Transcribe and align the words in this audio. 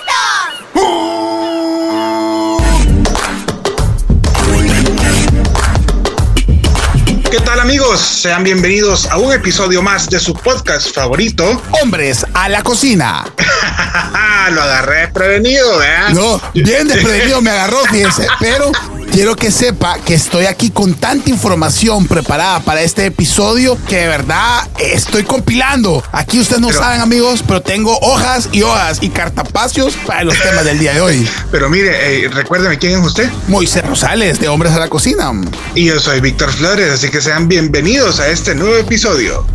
¿Qué 7.30 7.40
tal 7.40 7.60
amigos? 7.60 8.00
Sean 8.00 8.44
bienvenidos 8.44 9.06
a 9.06 9.18
un 9.18 9.32
episodio 9.32 9.82
más 9.82 10.08
de 10.08 10.18
su 10.20 10.32
podcast 10.32 10.94
favorito. 10.94 11.60
Hombres 11.82 12.24
a 12.34 12.48
la 12.48 12.62
cocina. 12.62 13.24
Lo 14.52 14.62
agarré 14.62 15.08
prevenido, 15.08 15.82
¿eh? 15.82 15.88
No, 16.14 16.40
bien 16.54 16.86
desprevenido 16.86 17.42
me 17.42 17.50
agarró, 17.50 17.78
fíjense. 17.90 18.28
Pero 18.40 18.70
quiero 19.10 19.34
que 19.34 19.50
sepa 19.50 19.98
que 20.04 20.14
estoy 20.14 20.46
aquí 20.46 20.70
con 20.70 20.94
tanta 20.94 21.28
información 21.30 22.06
preparada 22.06 22.60
para 22.60 22.82
este 22.82 23.06
episodio 23.06 23.76
que 23.88 23.96
de 24.02 24.06
verdad 24.08 24.68
estoy 24.78 25.24
compilando. 25.24 26.02
Aquí 26.12 26.38
ustedes 26.38 26.60
no 26.60 26.68
Pero- 26.68 26.78
saben, 26.78 27.00
amigos, 27.00 27.42
pero 27.46 27.60
tengo 27.60 27.98
hojas 28.00 28.48
y 28.52 28.62
hojas 28.62 28.98
y 29.00 29.08
cartapacios 29.08 29.94
para 30.06 30.22
los 30.22 30.38
temas 30.40 30.64
del 30.64 30.78
día 30.78 30.94
de 30.94 31.00
hoy. 31.00 31.28
Pero 31.50 31.68
mire, 31.68 32.24
eh, 32.24 32.28
recuérdeme 32.28 32.78
quién 32.78 32.92
es 33.00 33.04
usted. 33.04 33.28
Moisés 33.48 33.84
Rosales, 33.84 34.38
de 34.38 34.48
Hombres 34.48 34.72
a 34.74 34.78
la 34.78 34.88
Cocina. 34.88 35.32
Y 35.74 35.86
yo 35.86 35.98
soy 35.98 36.20
Víctor 36.20 36.52
Flores, 36.52 36.88
así 36.92 37.08
que 37.10 37.15
sean 37.20 37.48
bienvenidos 37.48 38.20
a 38.20 38.28
este 38.28 38.54
nuevo 38.54 38.76
episodio. 38.76 39.46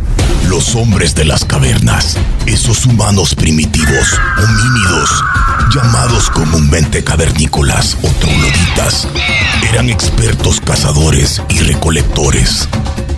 Los 0.48 0.74
hombres 0.74 1.14
de 1.14 1.24
las 1.24 1.44
cavernas, 1.44 2.16
esos 2.46 2.86
humanos 2.86 3.34
primitivos, 3.34 4.18
homínidos, 4.36 5.24
llamados 5.72 6.28
comúnmente 6.30 7.04
cavernícolas 7.04 7.96
o 8.02 8.08
trogloditas, 8.08 9.06
eran 9.70 9.90
expertos 9.90 10.60
cazadores 10.60 11.40
y 11.50 11.60
recolectores. 11.60 12.68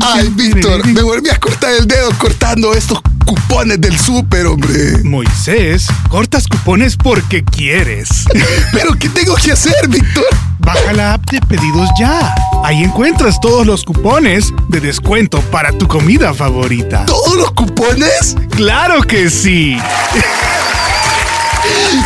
Ay, 0.00 0.28
Víctor, 0.34 0.86
me 0.86 1.02
volví 1.02 1.28
a 1.30 1.40
cortar 1.40 1.72
el 1.72 1.88
dedo 1.88 2.10
cortando 2.18 2.72
estos 2.72 3.00
cupones 3.24 3.80
del 3.80 3.98
súper, 3.98 4.46
hombre. 4.46 5.02
Moisés, 5.02 5.88
cortas 6.08 6.46
cupones 6.46 6.96
porque 6.96 7.42
quieres. 7.42 8.26
Pero 8.72 8.94
¿qué 8.96 9.08
tengo 9.08 9.34
que 9.34 9.52
hacer, 9.52 9.88
Víctor? 9.88 10.26
Baja 10.58 10.92
la 10.92 11.14
app 11.14 11.28
de 11.30 11.40
pedidos 11.40 11.88
ya. 11.98 12.32
Ahí 12.62 12.84
encuentras 12.84 13.40
todos 13.40 13.66
los 13.66 13.84
cupones 13.84 14.52
de 14.68 14.80
descuento 14.80 15.40
para 15.50 15.72
tu 15.72 15.88
comida 15.88 16.32
favorita. 16.32 17.06
¿Todos 17.06 17.36
los 17.36 17.50
cupones? 17.52 18.36
¡Claro 18.50 19.02
que 19.02 19.30
sí! 19.30 19.76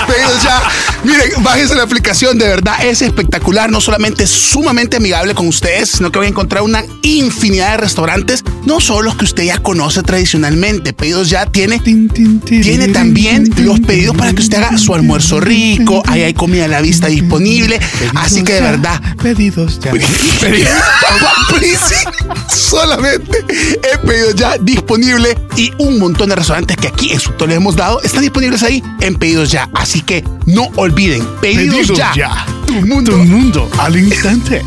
Pero 0.07 0.29
ya, 0.43 0.63
miren, 1.07 1.43
bájense 1.43 1.75
la 1.75 1.85
aplicación, 1.85 2.39
de 2.39 2.47
verdad 2.47 2.85
es 2.85 3.03
espectacular, 3.03 3.71
no 3.71 3.81
solamente 3.81 4.25
es 4.25 4.31
sumamente 4.31 4.97
amigable 4.97 5.35
con 5.35 5.49
ustedes, 5.49 5.91
sino 5.91 6.11
que 6.11 6.19
van 6.19 6.27
a 6.27 6.31
encontrar 6.31 6.63
una 6.63 6.85
infinidad 7.03 7.73
de 7.73 7.77
restaurantes, 7.79 8.45
no 8.65 8.81
solo 8.81 9.03
los 9.03 9.17
que 9.17 9.25
usted 9.25 9.45
ya 9.45 9.59
conoce 9.59 10.03
tradicionalmente. 10.03 10.93
Pedidos 10.93 11.31
ya 11.31 11.47
tiene 11.47 11.81
tiene 11.81 12.89
también 12.89 13.51
los 13.59 13.81
pedidos 13.81 14.17
para 14.17 14.33
que 14.33 14.43
usted 14.43 14.59
haga 14.59 14.79
su 14.79 14.95
almuerzo 14.95 15.41
rico, 15.41 16.03
ahí 16.07 16.23
hay 16.23 16.35
comida 16.35 16.65
a 16.65 16.69
la 16.69 16.81
vista 16.81 17.07
disponible, 17.07 17.79
así 18.15 18.43
que 18.43 18.55
de 18.55 18.61
verdad 18.61 19.01
Pedidos 19.23 19.79
ya. 19.81 19.93
Solamente 22.49 23.45
he 23.93 23.99
pedido 24.07 24.35
ya 24.35 24.57
disponible 24.59 25.37
y 25.57 25.73
un 25.79 25.99
montón 25.99 26.29
de 26.29 26.37
restaurantes 26.37 26.77
que 26.77 26.89
aquí 26.89 27.13
en 27.13 27.21
Subto 27.21 27.47
les 27.47 27.57
hemos 27.57 27.77
dado 27.77 28.01
están 28.03 28.23
disponibles 28.23 28.63
ahí 28.63 28.83
en 29.01 29.17
pedidos 29.17 29.51
ya. 29.51 29.69
Así 29.75 30.01
que 30.01 30.25
no 30.47 30.69
olviden, 30.77 30.96
pedidos, 30.97 31.27
Pedidos 31.41 31.99
ya. 31.99 32.13
ya. 32.15 32.47
Tu 32.67 32.75
mundo. 32.75 33.13
Tu 33.13 33.19
mundo 33.19 33.71
al 33.79 33.97
instante. 33.97 34.63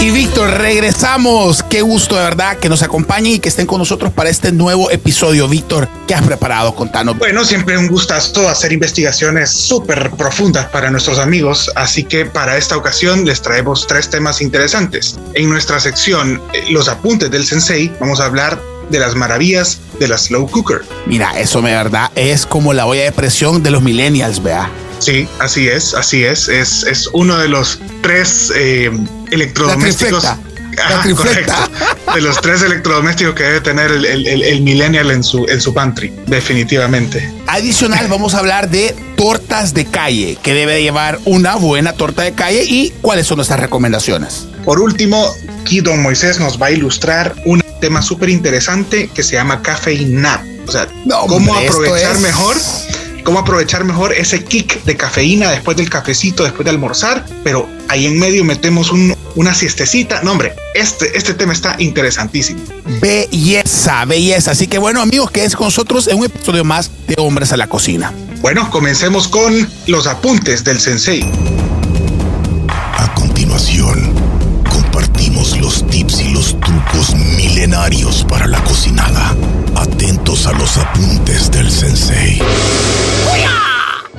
Y 0.00 0.10
Víctor, 0.10 0.50
regresamos. 0.50 1.62
Qué 1.62 1.82
gusto 1.82 2.16
de 2.16 2.22
verdad 2.22 2.56
que 2.58 2.68
nos 2.68 2.82
acompañen 2.82 3.34
y 3.34 3.38
que 3.38 3.50
estén 3.50 3.66
con 3.66 3.78
nosotros 3.78 4.12
para 4.12 4.30
este 4.30 4.50
nuevo 4.50 4.90
episodio. 4.90 5.46
Víctor, 5.46 5.88
¿qué 6.08 6.14
has 6.14 6.22
preparado? 6.24 6.74
Contanos. 6.74 7.18
Bueno, 7.18 7.44
siempre 7.44 7.76
un 7.76 7.86
gustazo 7.86 8.48
hacer 8.48 8.72
investigaciones 8.72 9.50
súper 9.50 10.10
profundas 10.12 10.66
para 10.66 10.90
nuestros 10.90 11.18
amigos, 11.18 11.70
así 11.76 12.02
que 12.04 12.24
para 12.24 12.56
esta 12.56 12.76
ocasión 12.76 13.24
les 13.26 13.42
traemos 13.42 13.86
tres 13.86 14.08
temas 14.08 14.40
interesantes. 14.40 15.18
En 15.34 15.50
nuestra 15.50 15.78
sección, 15.78 16.42
eh, 16.52 16.64
los 16.70 16.88
apuntes 16.88 17.30
del 17.30 17.44
sensei, 17.44 17.92
vamos 18.00 18.20
a 18.20 18.24
hablar 18.24 18.60
de 18.88 18.98
las 18.98 19.14
maravillas 19.14 19.80
de 20.00 20.08
la 20.08 20.18
slow 20.18 20.50
cooker. 20.50 20.80
Mira, 21.06 21.38
eso 21.38 21.60
de 21.62 21.70
verdad 21.72 22.10
es 22.16 22.46
como 22.46 22.72
la 22.72 22.86
olla 22.86 23.04
de 23.04 23.12
presión 23.12 23.62
de 23.62 23.70
los 23.70 23.82
millennials, 23.82 24.42
vea. 24.42 24.68
Sí, 24.98 25.28
así 25.38 25.68
es, 25.68 25.94
así 25.94 26.24
es. 26.24 26.48
Es, 26.48 26.82
es 26.84 27.08
uno 27.12 27.38
de 27.38 27.48
los 27.48 27.78
tres 28.02 28.50
eh, 28.56 28.90
electrodomésticos. 29.30 30.24
La 30.24 30.38
Ajá, 30.82 31.14
correcto. 31.14 31.52
De 32.14 32.20
los 32.22 32.40
tres 32.40 32.62
electrodomésticos 32.62 33.34
que 33.34 33.42
debe 33.42 33.60
tener 33.60 33.90
el, 33.90 34.04
el- 34.06 34.26
el- 34.26 34.42
el 34.42 34.60
millennial 34.62 35.10
en 35.10 35.22
su, 35.22 35.44
en 35.48 35.60
su 35.60 35.74
pantry, 35.74 36.12
definitivamente. 36.26 37.30
Adicional, 37.48 38.06
vamos 38.08 38.34
a 38.34 38.38
hablar 38.38 38.70
de 38.70 38.94
tortas 39.16 39.74
de 39.74 39.84
calle, 39.84 40.38
que 40.42 40.54
debe 40.54 40.82
llevar 40.82 41.18
una 41.24 41.56
buena 41.56 41.92
torta 41.92 42.22
de 42.22 42.32
calle 42.32 42.64
y 42.66 42.90
cuáles 43.02 43.26
son 43.26 43.36
nuestras 43.36 43.60
recomendaciones. 43.60 44.46
Por 44.64 44.80
último, 44.80 45.26
aquí 45.60 45.80
Don 45.80 46.00
Moisés 46.02 46.38
nos 46.40 46.60
va 46.60 46.66
a 46.66 46.70
ilustrar 46.70 47.34
un 47.44 47.60
tema 47.80 48.02
súper 48.02 48.28
interesante 48.28 49.08
que 49.12 49.22
se 49.22 49.34
llama 49.34 49.62
cafeína. 49.62 50.44
O 50.66 50.72
sea, 50.72 50.86
No, 51.04 51.20
cómo 51.26 51.52
hombre, 51.52 51.68
aprovechar 51.68 52.12
es- 52.16 52.20
mejor, 52.20 52.56
cómo 53.24 53.38
aprovechar 53.40 53.84
mejor 53.84 54.12
ese 54.12 54.44
kick 54.44 54.84
de 54.84 54.96
cafeína 54.96 55.50
después 55.50 55.76
del 55.76 55.90
cafecito, 55.90 56.44
después 56.44 56.64
de 56.64 56.70
almorzar, 56.70 57.24
pero 57.42 57.68
ahí 57.88 58.06
en 58.06 58.18
medio 58.18 58.44
metemos 58.44 58.92
un- 58.92 59.16
una 59.34 59.54
siestecita. 59.54 60.22
No, 60.22 60.32
hombre, 60.32 60.54
este, 60.74 61.16
este 61.16 61.34
tema 61.34 61.52
está 61.52 61.76
interesantísimo. 61.78 62.60
Belleza, 63.00 64.04
belleza. 64.04 64.52
Así 64.52 64.66
que 64.66 64.78
bueno, 64.78 65.00
amigos, 65.00 65.30
quédense 65.30 65.56
con 65.56 65.66
nosotros 65.66 66.06
en 66.08 66.18
un 66.18 66.24
episodio 66.26 66.64
más 66.64 66.90
de 67.08 67.14
Hombres 67.18 67.52
a 67.52 67.56
la 67.56 67.66
Cocina. 67.68 68.12
Bueno, 68.40 68.70
comencemos 68.70 69.28
con 69.28 69.68
los 69.86 70.06
apuntes 70.06 70.64
del 70.64 70.80
sensei. 70.80 71.24
Los 75.40 75.86
tips 75.86 76.20
y 76.20 76.28
los 76.34 76.60
trucos 76.60 77.14
milenarios 77.14 78.26
para 78.28 78.46
la 78.46 78.62
cocinada. 78.62 79.34
Atentos 79.74 80.46
a 80.46 80.52
los 80.52 80.76
apuntes 80.76 81.50
del 81.50 81.70
sensei. 81.70 82.40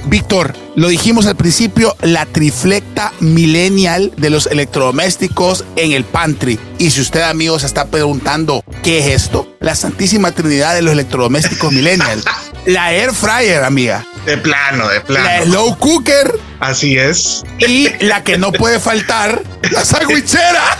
Víctor, 0.06 0.56
lo 0.76 0.88
dijimos 0.88 1.28
al 1.28 1.36
principio, 1.36 1.96
la 2.02 2.26
triflecta 2.26 3.14
millennial 3.20 4.12
de 4.18 4.32
los 4.32 4.48
electrodomésticos 4.48 5.64
en 5.76 5.92
el 5.92 6.06
pantry. 6.06 6.60
Y 6.80 6.90
si 6.90 7.02
usted, 7.02 7.22
amigos, 7.22 7.62
se 7.62 7.68
está 7.68 7.86
preguntando 7.86 8.64
qué 8.82 9.00
es 9.00 9.24
esto, 9.24 9.48
la 9.60 9.76
santísima 9.76 10.32
trinidad 10.32 10.74
de 10.74 10.82
los 10.82 10.94
electrodomésticos 10.94 11.72
millennial. 11.72 12.24
La 12.66 12.94
air 12.94 13.12
fryer, 13.12 13.64
amiga. 13.64 14.06
De 14.26 14.38
plano, 14.38 14.88
de 14.88 14.98
La 14.98 15.04
plano. 15.04 15.46
slow 15.46 15.78
cooker 15.78 16.51
Así 16.62 16.96
es. 16.98 17.44
y 17.60 17.90
la 18.06 18.24
que 18.24 18.38
no 18.38 18.52
puede 18.52 18.80
faltar, 18.80 19.42
la 19.72 19.84
sandwichera. 19.84 20.78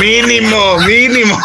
Mínimo, 0.00 0.78
mínimo. 0.86 1.38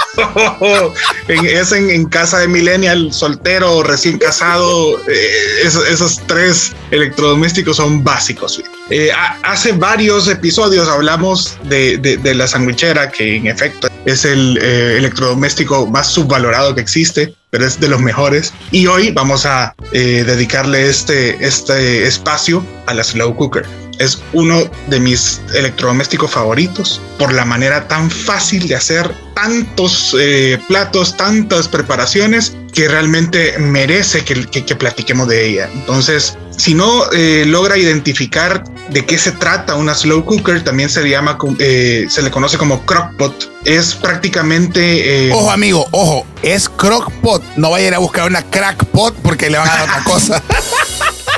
En- 1.28 1.46
es 1.46 1.72
en, 1.72 1.90
en 1.90 2.06
casa 2.06 2.40
de 2.40 2.48
millennial, 2.48 3.12
soltero, 3.14 3.84
recién 3.84 4.18
casado. 4.18 4.98
eh, 5.08 5.30
esos, 5.64 5.88
esos 5.88 6.22
tres 6.28 6.72
electrodomésticos 6.92 7.78
son 7.78 8.04
básicos. 8.04 8.62
Eh, 8.90 9.12
ha- 9.12 9.38
hace 9.44 9.72
varios 9.72 10.28
episodios 10.28 10.88
hablamos 10.88 11.58
de, 11.64 11.98
de- 11.98 12.18
de 12.18 12.36
la 12.36 12.48
sandwichera, 12.48 13.10
que 13.12 13.38
en 13.38 13.48
efecto 13.48 13.90
es 14.06 14.26
el 14.26 14.58
eh, 14.62 14.98
electrodoméstico 14.98 15.86
más 15.88 16.08
subvalorado 16.08 16.74
que 16.76 16.82
existe, 16.82 17.34
pero 17.50 17.66
es 17.66 17.80
de 17.80 17.88
los 17.88 18.00
mejores. 18.02 18.54
Y 18.72 18.88
hoy 18.88 19.12
vamos 19.12 19.46
a 19.46 19.74
eh, 19.92 20.24
dedicarle 20.26 20.88
este, 20.90 21.44
este 21.46 22.06
espacio 22.08 22.64
a 22.88 22.94
la 22.94 23.04
slow 23.04 23.36
cooker. 23.36 23.66
es 24.00 24.18
uno 24.32 24.64
de 24.88 25.00
mis 25.00 25.42
electrodomésticos 25.54 26.32
favoritos 26.32 27.02
por 27.18 27.34
la 27.34 27.44
manera 27.44 27.86
tan 27.90 28.10
fácil 28.10 28.66
de 28.68 28.76
hacer 28.76 29.14
tantos 29.36 30.16
eh, 30.18 30.58
platos, 30.70 31.18
tantas 31.18 31.68
preparaciones 31.68 32.56
que 32.74 32.88
realmente 32.88 33.58
merece 33.60 34.24
que, 34.24 34.46
que- 34.46 34.64
que 34.64 34.76
platiquemos 34.76 35.28
de 35.28 35.46
ella. 35.50 35.70
Entonces, 35.74 36.38
si 36.56 36.76
no 36.76 37.12
eh, 37.12 37.44
logra 37.46 37.78
identificar 37.78 38.64
de 38.92 39.06
qué 39.06 39.18
se 39.18 39.32
trata 39.32 39.76
una 39.76 39.94
slow 39.96 40.26
cooker, 40.26 40.64
también 40.64 40.90
se 40.90 41.02
le 41.04 41.10
llama, 41.10 41.38
eh, 41.60 42.08
se 42.10 42.22
le 42.22 42.32
conoce 42.32 42.58
como 42.58 42.86
crockpot. 42.86 43.52
Es 43.66 43.94
prácticamente 43.96 45.28
eh, 45.28 45.32
Ojo, 45.34 45.52
amigo, 45.52 45.88
ojo, 45.92 46.26
es 46.42 46.70
crockpot. 46.70 47.44
No 47.58 47.72
vaya 47.72 47.96
a 47.96 48.00
buscar 48.00 48.26
una 48.28 48.42
crackpot 48.44 49.16
porque 49.22 49.50
le 49.50 49.58
van 49.58 49.68
a 49.70 49.72
dar 49.74 49.84
otra 49.90 50.04
cosa. 50.04 50.44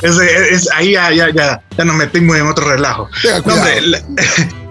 Es, 0.01 0.17
es- 0.17 0.67
ahí 0.75 0.93
ya, 0.93 1.11
ya, 1.11 1.27
ya, 1.31 1.61
ya 1.77 1.85
nos 1.85 1.95
metimos 1.95 2.35
en 2.35 2.47
otro 2.47 2.67
relajo. 2.67 3.07
Tenga 3.21 3.37
No, 3.37 3.43
cuidado. 3.43 3.61
hombre, 3.67 3.81
la, 3.81 4.01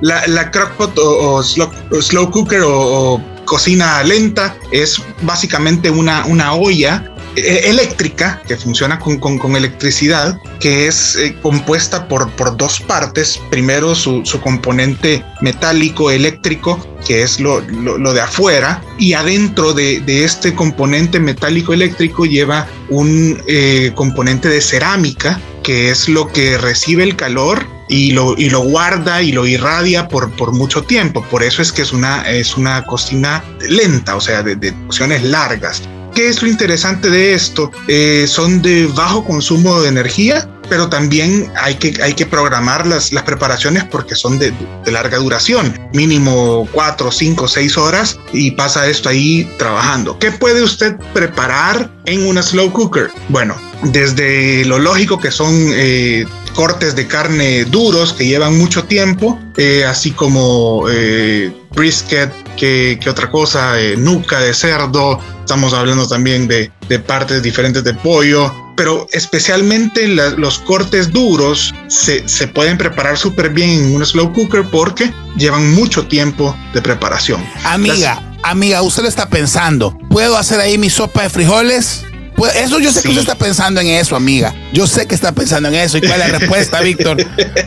la, 0.00 0.26
la 0.26 0.50
crockpot 0.50 0.98
o, 0.98 1.34
o 1.34 1.42
slow, 1.44 1.70
o 1.92 2.02
slow 2.02 2.32
cooker 2.32 2.62
o, 2.62 3.14
o 3.14 3.22
cocina 3.44 4.02
lenta 4.02 4.56
es 4.72 5.00
básicamente 5.22 5.88
una, 5.88 6.24
una 6.26 6.54
olla 6.54 7.09
eléctrica 7.36 8.42
que 8.46 8.56
funciona 8.56 8.98
con, 8.98 9.18
con- 9.18 9.38
electricidad, 9.56 10.38
que 10.60 10.86
es 10.86 11.16
eh, 11.16 11.36
compuesta 11.42 12.06
por, 12.08 12.30
por 12.32 12.56
dos 12.56 12.80
partes. 12.80 13.40
Primero 13.50 13.94
su, 13.94 14.22
componente 14.42 15.24
metálico 15.40 16.10
eléctrico, 16.10 16.78
que 17.06 17.22
es 17.22 17.40
lo, 17.40 17.60
lo- 17.60 18.12
de 18.12 18.20
afuera, 18.20 18.82
y 18.98 19.14
adentro 19.14 19.72
de, 19.72 20.00
de 20.00 20.24
este 20.24 20.54
componente 20.54 21.20
metálico 21.20 21.72
eléctrico 21.72 22.24
lleva 22.26 22.66
un 22.88 23.42
eh, 23.46 23.92
componente 23.94 24.48
de 24.48 24.60
cerámica, 24.60 25.40
que 25.62 25.90
es 25.90 26.08
lo 26.08 26.28
que 26.28 26.56
recibe 26.58 27.02
el 27.02 27.16
calor 27.16 27.66
y 27.88 28.12
lo, 28.12 28.36
y 28.38 28.50
lo 28.50 28.60
guarda 28.60 29.20
y 29.22 29.32
lo 29.32 29.46
irradia 29.46 30.08
por, 30.08 30.30
por 30.32 30.52
mucho 30.52 30.82
tiempo. 30.84 31.24
Por 31.30 31.42
eso 31.42 31.60
es 31.60 31.72
que 31.72 31.82
es 31.82 31.92
una, 31.92 32.28
es 32.30 32.56
una 32.56 32.84
cocina 32.84 33.44
lenta, 33.60 34.16
o 34.16 34.20
sea, 34.20 34.42
de, 34.42 34.56
de 34.56 34.72
cocciones 34.86 35.22
largas. 35.24 35.82
¿Qué 36.14 36.28
es 36.28 36.42
lo 36.42 36.48
interesante 36.48 37.10
de 37.10 37.34
esto? 37.34 37.70
Eh, 37.88 38.26
son 38.26 38.62
de 38.62 38.86
bajo 38.86 39.24
consumo 39.24 39.80
de 39.80 39.88
energía, 39.88 40.48
pero 40.68 40.88
también 40.88 41.52
hay 41.60 41.74
que, 41.74 42.00
hay 42.02 42.14
que 42.14 42.26
programar 42.26 42.86
las, 42.86 43.12
las 43.12 43.24
preparaciones 43.24 43.84
porque 43.84 44.14
son 44.14 44.38
de, 44.38 44.52
de 44.84 44.92
larga 44.92 45.18
duración, 45.18 45.78
mínimo 45.92 46.68
4, 46.72 47.10
5, 47.10 47.48
6 47.48 47.76
horas 47.76 48.18
y 48.32 48.52
pasa 48.52 48.86
esto 48.88 49.08
ahí 49.08 49.50
trabajando. 49.58 50.18
¿Qué 50.18 50.30
puede 50.30 50.62
usted 50.62 50.96
preparar 51.12 51.90
en 52.06 52.26
una 52.26 52.42
slow 52.42 52.72
cooker? 52.72 53.10
Bueno, 53.28 53.56
desde 53.82 54.64
lo 54.64 54.78
lógico 54.78 55.18
que 55.18 55.30
son 55.30 55.54
eh, 55.72 56.24
cortes 56.50 56.94
de 56.96 57.06
carne 57.06 57.64
duros 57.64 58.12
que 58.12 58.26
llevan 58.26 58.58
mucho 58.58 58.84
tiempo, 58.84 59.38
eh, 59.56 59.84
así 59.84 60.10
como 60.10 60.84
eh, 60.90 61.52
brisket, 61.74 62.30
que, 62.56 62.98
que 63.02 63.08
otra 63.10 63.30
cosa, 63.30 63.80
Eh, 63.80 63.96
nuca 63.96 64.40
de 64.40 64.52
cerdo, 64.52 65.18
estamos 65.40 65.72
hablando 65.72 66.06
también 66.06 66.46
de, 66.48 66.70
de 66.88 66.98
partes 66.98 67.42
diferentes 67.42 67.82
de 67.84 67.94
pollo, 67.94 68.52
pero 68.76 69.06
especialmente 69.12 70.06
la- 70.08 70.30
los 70.30 70.58
cortes 70.58 71.10
duros 71.12 71.72
se, 71.88 72.28
se 72.28 72.48
pueden 72.48 72.76
preparar 72.78 73.16
súper 73.16 73.50
bien 73.50 73.70
en 73.70 73.94
un 73.94 74.04
slow 74.04 74.32
cooker 74.32 74.64
porque 74.70 75.12
llevan 75.36 75.72
mucho 75.74 76.06
tiempo 76.06 76.54
de 76.74 76.82
preparación. 76.82 77.42
Amiga, 77.64 78.22
amiga, 78.42 78.82
usted 78.82 79.02
lo 79.02 79.08
está 79.08 79.28
pensando. 79.28 79.96
¿Puedo 80.10 80.36
hacer 80.36 80.60
ahí 80.60 80.76
mi 80.78 80.90
sopa 80.90 81.22
de 81.22 81.30
frijoles? 81.30 82.04
Pues 82.40 82.56
eso 82.56 82.78
yo 82.78 82.90
sé 82.90 83.02
que 83.02 83.08
usted 83.08 83.20
está 83.20 83.34
pensando 83.34 83.82
en 83.82 83.88
eso, 83.88 84.16
amiga. 84.16 84.54
Yo 84.72 84.86
sé 84.86 85.06
que 85.06 85.14
está 85.14 85.30
pensando 85.30 85.68
en 85.68 85.74
eso. 85.74 85.98
¿Y 85.98 86.00
cuál 86.00 86.22
es 86.22 86.30
la 86.30 86.38
respuesta, 86.38 86.80
Víctor? 86.80 87.18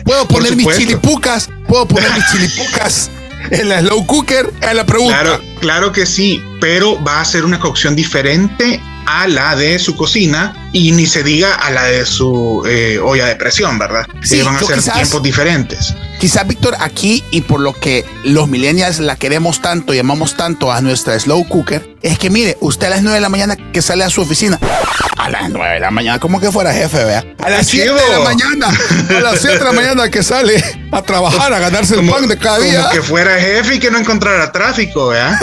¿Puedo 0.02 0.26
poner 0.26 0.56
mis 0.56 0.66
chilipucas? 0.76 1.48
¿Puedo 1.68 1.86
poner 1.86 2.10
mis 2.12 2.24
chilipucas 2.32 3.08
en 3.52 3.68
la 3.68 3.82
slow 3.82 4.04
cooker? 4.04 4.52
Es 4.60 4.74
la 4.74 4.84
pregunta. 4.84 5.20
Claro, 5.20 5.40
claro 5.60 5.92
que 5.92 6.04
sí, 6.06 6.42
pero 6.60 7.00
va 7.04 7.20
a 7.20 7.24
ser 7.24 7.44
una 7.44 7.60
cocción 7.60 7.94
diferente 7.94 8.80
a 9.06 9.26
la 9.28 9.54
de 9.56 9.78
su 9.78 9.96
cocina 9.96 10.68
y 10.72 10.92
ni 10.92 11.06
se 11.06 11.22
diga 11.22 11.54
a 11.54 11.70
la 11.70 11.84
de 11.84 12.04
su 12.06 12.62
eh, 12.68 12.98
olla 13.02 13.26
de 13.26 13.36
presión, 13.36 13.78
¿verdad? 13.78 14.06
Sí, 14.22 14.42
van 14.42 14.56
a 14.56 14.60
ser 14.60 14.76
quizás- 14.78 14.94
tiempos 14.94 15.22
diferentes. 15.22 15.94
Quizás, 16.18 16.46
Víctor, 16.46 16.76
aquí 16.80 17.22
y 17.30 17.42
por 17.42 17.60
lo 17.60 17.74
que 17.78 18.04
los 18.24 18.48
millennials 18.48 18.98
la 18.98 19.16
queremos 19.16 19.60
tanto 19.60 19.92
y 19.92 19.98
amamos 19.98 20.36
tanto 20.36 20.72
a 20.72 20.80
nuestra 20.80 21.18
slow 21.18 21.46
cooker, 21.48 21.96
es 22.02 22.18
que 22.18 22.30
mire, 22.30 22.56
usted 22.60 22.86
a 22.86 22.90
las 22.90 23.02
9 23.02 23.16
de 23.16 23.20
la 23.20 23.28
mañana 23.28 23.56
que 23.56 23.82
sale 23.82 24.04
a 24.04 24.10
su 24.10 24.22
oficina, 24.22 24.58
a 25.18 25.28
las 25.28 25.50
9 25.50 25.74
de 25.74 25.80
la 25.80 25.90
mañana, 25.90 26.18
como 26.20 26.40
que 26.40 26.50
fuera 26.50 26.72
jefe, 26.72 27.04
vea. 27.04 27.24
A 27.42 27.50
las 27.50 27.66
7 27.66 27.92
de 27.92 28.08
la 28.10 28.20
mañana, 28.20 28.68
a 29.10 29.20
las 29.20 29.40
7 29.40 29.58
de 29.58 29.64
la 29.64 29.72
mañana 29.72 30.08
que 30.10 30.22
sale 30.22 30.62
a 30.92 31.02
trabajar, 31.02 31.52
a 31.52 31.58
ganarse 31.58 31.94
el 32.00 32.08
pan 32.08 32.26
de 32.26 32.38
cada 32.38 32.58
día. 32.58 32.80
Como 32.82 32.90
que 32.94 33.02
fuera 33.02 33.38
jefe 33.38 33.74
y 33.74 33.78
que 33.78 33.90
no 33.90 33.98
encontrara 33.98 34.50
tráfico, 34.50 35.08
¿verdad? 35.08 35.38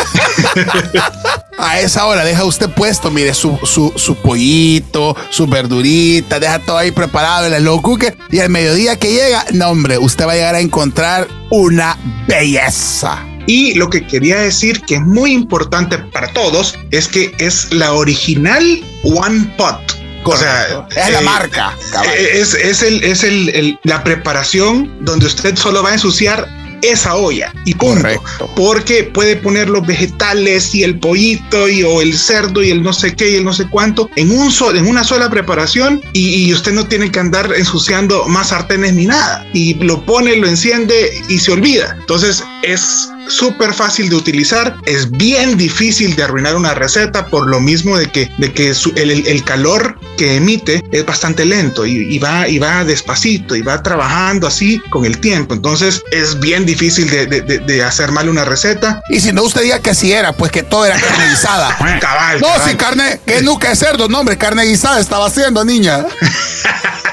A 1.63 1.79
esa 1.79 2.05
hora 2.07 2.25
deja 2.25 2.43
usted 2.43 2.69
puesto, 2.71 3.11
mire, 3.11 3.33
su, 3.35 3.57
su, 3.63 3.93
su 3.95 4.15
pollito, 4.15 5.15
su 5.29 5.45
verdurita, 5.45 6.39
deja 6.39 6.57
todo 6.59 6.77
ahí 6.77 6.89
preparado 6.91 7.45
en 7.45 7.51
la 7.51 7.59
slow 7.59 7.81
cooker. 7.81 8.17
Y 8.31 8.39
al 8.39 8.49
mediodía 8.49 8.97
que 8.97 9.11
llega, 9.13 9.45
no, 9.53 9.69
hombre, 9.69 9.97
usted 9.99 10.25
va 10.25 10.31
a 10.31 10.35
llegar 10.35 10.55
a 10.55 10.59
encontrar 10.59 11.27
una 11.51 11.97
belleza. 12.27 13.23
Y 13.45 13.75
lo 13.75 13.89
que 13.89 14.05
quería 14.05 14.37
decir 14.37 14.81
que 14.81 14.95
es 14.95 15.01
muy 15.01 15.31
importante 15.33 15.97
para 15.99 16.27
todos 16.33 16.75
es 16.91 17.07
que 17.07 17.31
es 17.39 17.71
la 17.71 17.93
original 17.93 18.63
One 19.03 19.53
Pot. 19.57 19.97
O 20.23 20.37
sea, 20.37 20.67
Correcto. 20.67 20.99
es 20.99 21.11
la 21.11 21.19
eh, 21.21 21.23
marca. 21.23 21.77
Eh, 22.15 22.29
Es, 22.39 22.53
es, 22.53 22.81
el, 22.83 23.03
es 23.03 23.23
el, 23.23 23.49
el- 23.49 23.79
la 23.83 24.03
preparación 24.03 24.97
donde 25.03 25.25
usted 25.25 25.55
solo 25.55 25.81
va 25.81 25.89
a 25.89 25.93
ensuciar 25.93 26.47
esa 26.81 27.15
olla 27.15 27.53
y 27.65 27.73
punto. 27.73 28.01
Correcto. 28.01 28.51
Porque 28.55 29.03
puede 29.03 29.35
poner 29.35 29.69
los 29.69 29.85
vegetales 29.85 30.73
y 30.73 30.83
el 30.83 30.99
pollito 30.99 31.69
y 31.69 31.83
o 31.83 32.01
el 32.01 32.17
cerdo 32.17 32.63
y 32.63 32.71
el 32.71 32.83
no 32.83 32.93
sé 32.93 33.15
qué 33.15 33.31
y 33.31 33.35
el 33.35 33.45
no 33.45 33.53
sé 33.53 33.67
cuánto 33.69 34.09
en 34.15 34.31
un 34.31 34.51
sol, 34.51 34.77
en 34.77 34.87
una 34.87 35.03
sola 35.03 35.29
preparación 35.29 36.01
y, 36.13 36.45
y 36.45 36.53
usted 36.53 36.73
no 36.73 36.85
tiene 36.85 37.11
que 37.11 37.19
andar 37.19 37.51
ensuciando 37.55 38.25
más 38.27 38.49
sartenes 38.49 38.93
ni 38.93 39.05
nada. 39.05 39.45
Y 39.53 39.75
lo 39.75 40.05
pone, 40.05 40.35
lo 40.35 40.47
enciende 40.47 41.11
y 41.29 41.39
se 41.39 41.51
olvida. 41.51 41.95
Entonces 41.99 42.43
es 42.63 43.09
súper 43.31 43.73
fácil 43.73 44.09
de 44.09 44.15
utilizar, 44.15 44.75
es 44.85 45.09
bien 45.11 45.57
difícil 45.57 46.15
de 46.15 46.23
arruinar 46.23 46.55
una 46.55 46.73
receta 46.73 47.25
por 47.27 47.47
lo 47.47 47.59
mismo 47.59 47.97
de 47.97 48.07
que, 48.09 48.29
de 48.37 48.51
que 48.53 48.73
su- 48.73 48.93
el, 48.95 49.11
el- 49.11 49.43
calor 49.43 49.97
que 50.17 50.35
emite 50.35 50.83
es 50.91 51.05
bastante 51.05 51.45
lento 51.45 51.85
y, 51.85 52.13
y 52.15 52.19
va, 52.19 52.47
y 52.47 52.59
va 52.59 52.83
despacito 52.85 53.55
y 53.55 53.61
va 53.61 53.81
trabajando 53.81 54.45
así 54.47 54.79
con 54.91 55.05
el 55.05 55.17
tiempo. 55.19 55.53
Entonces 55.55 56.03
es 56.11 56.39
bien 56.39 56.65
difícil 56.65 57.09
de, 57.09 57.25
de- 57.25 57.41
de- 57.41 57.59
de 57.59 57.83
hacer 57.83 58.11
mal 58.11 58.29
una 58.29 58.45
receta. 58.45 59.01
Y 59.09 59.19
si 59.19 59.31
no, 59.33 59.43
usted 59.43 59.61
diga 59.63 59.79
que 59.79 59.95
sí 59.95 60.11
era, 60.11 60.31
pues 60.33 60.51
que 60.51 60.63
todo 60.63 60.85
era 60.85 60.99
carne 60.99 61.29
guisada. 61.29 61.75
Cabal, 61.99 62.39
No, 62.41 62.47
cabal. 62.47 62.69
si 62.69 62.75
carne, 62.75 63.19
que 63.25 63.41
nunca 63.41 63.69
de 63.69 63.75
cerdo, 63.75 64.07
no, 64.07 64.19
hombre, 64.19 64.37
carne 64.37 64.63
guisada 64.65 64.99
estaba 64.99 65.25
haciendo, 65.27 65.63
niña. 65.65 66.05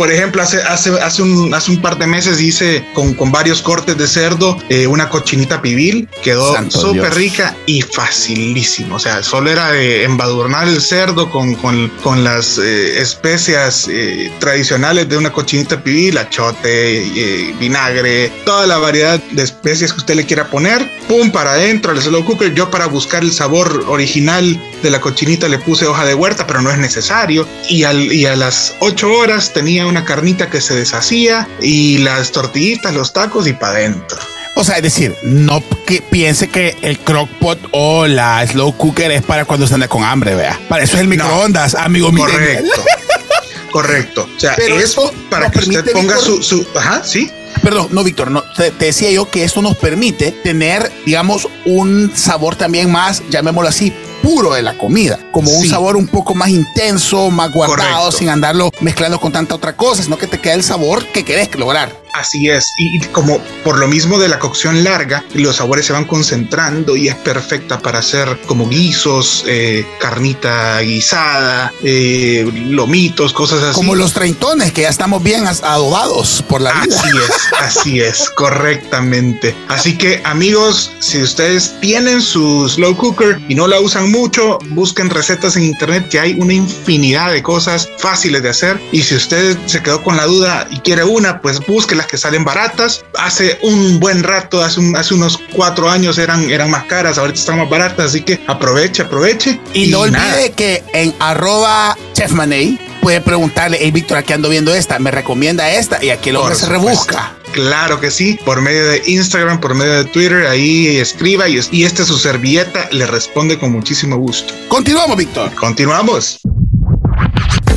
Por 0.00 0.10
ejemplo, 0.10 0.40
hace, 0.40 0.62
hace, 0.62 0.98
hace, 0.98 1.20
un, 1.20 1.52
hace 1.52 1.70
un 1.70 1.82
par 1.82 1.98
de 1.98 2.06
meses 2.06 2.40
hice 2.40 2.82
con, 2.94 3.12
con 3.12 3.30
varios 3.30 3.60
cortes 3.60 3.98
de 3.98 4.06
cerdo 4.06 4.56
eh, 4.70 4.86
una 4.86 5.10
cochinita 5.10 5.60
pibil. 5.60 6.08
Quedó 6.22 6.56
súper 6.70 7.14
rica 7.14 7.54
y 7.66 7.82
facilísimo. 7.82 8.96
O 8.96 8.98
sea, 8.98 9.22
solo 9.22 9.50
era 9.50 9.72
de 9.72 10.04
embadurnar 10.04 10.68
el 10.68 10.80
cerdo 10.80 11.30
con, 11.30 11.54
con, 11.54 11.90
con 12.02 12.24
las 12.24 12.56
eh, 12.56 13.02
especias 13.02 13.88
eh, 13.90 14.32
tradicionales 14.38 15.06
de 15.06 15.18
una 15.18 15.32
cochinita 15.32 15.84
pibil, 15.84 16.16
achote, 16.16 17.02
eh, 17.04 17.54
vinagre, 17.60 18.32
toda 18.46 18.66
la 18.66 18.78
variedad 18.78 19.20
de 19.32 19.42
especias 19.42 19.92
que 19.92 19.98
usted 19.98 20.14
le 20.14 20.24
quiera 20.24 20.48
poner. 20.48 20.90
Pum, 21.08 21.30
para 21.30 21.52
adentro 21.52 21.92
al 21.92 22.00
slow 22.00 22.24
cooker. 22.24 22.54
Yo 22.54 22.70
para 22.70 22.86
buscar 22.86 23.22
el 23.22 23.32
sabor 23.32 23.84
original 23.86 24.58
de 24.82 24.90
la 24.90 24.98
cochinita 25.02 25.46
le 25.46 25.58
puse 25.58 25.86
hoja 25.86 26.06
de 26.06 26.14
huerta, 26.14 26.46
pero 26.46 26.62
no 26.62 26.70
es 26.70 26.78
necesario. 26.78 27.46
Y, 27.68 27.82
al, 27.82 28.10
y 28.10 28.24
a 28.24 28.34
las 28.34 28.76
8 28.80 29.12
horas 29.12 29.52
tenía 29.52 29.89
una 29.90 30.04
carnita 30.04 30.48
que 30.48 30.60
se 30.60 30.74
deshacía 30.74 31.48
y 31.60 31.98
las 31.98 32.32
tortillitas, 32.32 32.94
los 32.94 33.12
tacos 33.12 33.46
y 33.46 33.52
para 33.52 33.72
adentro. 33.72 34.18
O 34.56 34.64
sea, 34.64 34.76
es 34.76 34.82
decir, 34.82 35.16
no 35.22 35.62
que 35.86 36.02
piense 36.02 36.48
que 36.48 36.76
el 36.82 36.98
crockpot 36.98 37.58
o 37.72 38.06
la 38.06 38.46
slow 38.46 38.76
cooker 38.76 39.10
es 39.10 39.22
para 39.22 39.44
cuando 39.44 39.66
se 39.66 39.74
anda 39.74 39.88
con 39.88 40.04
hambre, 40.04 40.34
vea. 40.34 40.58
Para 40.68 40.84
eso 40.84 40.96
es 40.96 41.02
el 41.02 41.08
microondas, 41.08 41.74
amigo 41.74 42.12
mío. 42.12 42.24
Correcto. 42.24 42.84
Correcto. 43.70 44.28
O 44.36 44.40
sea, 44.40 44.54
Pero 44.56 44.76
es 44.76 44.84
eso 44.84 45.12
para 45.30 45.50
que 45.50 45.60
usted 45.60 45.92
ponga 45.92 46.18
su, 46.18 46.42
su. 46.42 46.66
Ajá, 46.74 47.02
sí. 47.04 47.30
Perdón, 47.62 47.88
no, 47.90 48.02
Víctor, 48.02 48.30
no, 48.30 48.42
te, 48.56 48.70
te 48.70 48.86
decía 48.86 49.10
yo 49.10 49.30
que 49.30 49.44
esto 49.44 49.62
nos 49.62 49.76
permite 49.76 50.32
tener, 50.32 50.90
digamos, 51.04 51.48
un 51.64 52.12
sabor 52.14 52.56
también 52.56 52.90
más, 52.90 53.22
llamémoslo 53.30 53.68
así, 53.68 53.92
puro 54.30 54.54
de 54.54 54.62
la 54.62 54.78
comida, 54.78 55.18
como 55.32 55.50
un 55.50 55.62
Sí. 55.64 55.68
sabor 55.70 55.96
un 55.96 56.06
poco 56.06 56.36
más 56.36 56.50
intenso, 56.50 57.30
más 57.30 57.50
guardado, 57.52 57.78
Correcto. 58.04 58.12
sin 58.12 58.28
andarlo 58.28 58.70
mezclando 58.80 59.18
con 59.20 59.32
tanta 59.32 59.56
otra 59.56 59.76
cosa, 59.76 60.04
sino 60.04 60.16
que 60.18 60.28
te 60.28 60.38
queda 60.40 60.54
el 60.54 60.62
sabor 60.62 61.04
que 61.06 61.24
querés 61.24 61.52
lograr. 61.58 61.92
Así 62.12 62.48
es, 62.48 62.74
y 62.76 62.90
y 62.90 62.98
como 62.98 63.40
por 63.64 63.78
lo 63.78 63.86
mismo 63.88 64.18
de 64.18 64.28
la 64.28 64.38
cocción 64.38 64.82
larga, 64.82 65.24
los 65.34 65.56
sabores 65.56 65.86
se 65.86 65.92
van 65.92 66.04
concentrando 66.04 66.96
y 66.96 67.08
es 67.08 67.14
perfecta 67.14 67.78
para 67.78 68.00
hacer 68.00 68.40
como 68.46 68.68
guisos, 68.68 69.44
eh, 69.46 69.86
carnita 70.00 70.80
guisada, 70.80 71.72
eh, 71.82 72.50
lomitos, 72.66 73.32
cosas 73.32 73.62
así. 73.62 73.74
Como 73.74 73.94
los 73.94 74.12
treintones, 74.12 74.72
que 74.72 74.82
ya 74.82 74.88
estamos 74.88 75.22
bien 75.22 75.44
adobados 75.46 76.44
por 76.48 76.60
la 76.60 76.72
vida. 76.72 76.96
Así 77.00 77.16
es, 77.16 77.30
así 77.60 78.00
es, 78.00 78.30
correctamente. 78.30 79.54
Así 79.68 79.96
que 79.96 80.20
amigos, 80.24 80.92
si 80.98 81.22
ustedes 81.22 81.74
tienen 81.80 82.20
su 82.20 82.68
slow 82.68 82.96
cooker 82.96 83.40
y 83.48 83.54
no 83.54 83.68
la 83.68 83.80
usan 83.80 84.10
mucho, 84.10 84.58
busquen 84.70 85.10
recetas 85.10 85.56
en 85.56 85.64
internet 85.64 86.08
que 86.10 86.18
hay 86.18 86.36
una 86.38 86.54
infinidad 86.54 87.32
de 87.32 87.42
cosas 87.42 87.88
fáciles 87.98 88.42
de 88.42 88.48
hacer. 88.48 88.80
Y 88.90 89.02
si 89.02 89.14
usted 89.14 89.56
se 89.66 89.82
quedó 89.82 90.02
con 90.02 90.16
la 90.16 90.26
duda 90.26 90.66
y 90.70 90.78
quiere 90.80 91.04
una, 91.04 91.40
pues 91.40 91.64
busque 91.66 91.94
las 92.00 92.06
que 92.08 92.16
salen 92.18 92.44
baratas. 92.44 93.04
Hace 93.18 93.58
un 93.62 94.00
buen 94.00 94.22
rato, 94.22 94.62
hace, 94.62 94.80
un- 94.80 94.96
hace 94.96 95.14
unos 95.14 95.38
cuatro 95.54 95.90
años 95.90 96.18
eran, 96.18 96.50
eran 96.50 96.70
más 96.70 96.84
caras, 96.84 97.18
ahorita 97.18 97.38
están 97.38 97.58
más 97.58 97.68
baratas, 97.68 98.06
así 98.06 98.22
que 98.22 98.40
aproveche, 98.46 99.02
aproveche. 99.02 99.60
Y, 99.74 99.88
no 99.88 100.06
nada. 100.06 100.34
olvide 100.34 100.52
que 100.52 100.82
en 100.94 101.14
arroba 101.20 101.96
chefmaney 102.14 102.78
puede 103.02 103.20
preguntarle, 103.20 103.78
hey 103.80 103.90
Víctor, 103.90 104.18
aquí 104.18 104.32
ando 104.32 104.48
viendo 104.48 104.74
esta, 104.74 104.98
me 104.98 105.10
recomienda 105.10 105.70
esta 105.70 106.02
y 106.04 106.10
aquí 106.10 106.30
el 106.30 106.36
hombre 106.36 106.54
se 106.54 106.66
rebusca. 106.66 107.34
Claro 107.52 108.00
que 108.00 108.10
sí, 108.12 108.38
por 108.44 108.60
medio 108.62 108.86
de 108.86 109.02
Instagram, 109.06 109.60
por 109.60 109.74
medio 109.74 109.92
de 109.94 110.04
Twitter, 110.04 110.46
ahí 110.46 110.96
escriba 110.98 111.48
y, 111.48 111.58
y 111.72 111.84
esta 111.84 112.02
es 112.02 112.08
su 112.08 112.16
servilleta, 112.18 112.88
le 112.92 113.06
responde 113.06 113.58
con 113.58 113.72
muchísimo 113.72 114.16
gusto. 114.16 114.54
Continuamos, 114.68 115.16
Víctor. 115.16 115.52
Continuamos. 115.56 116.38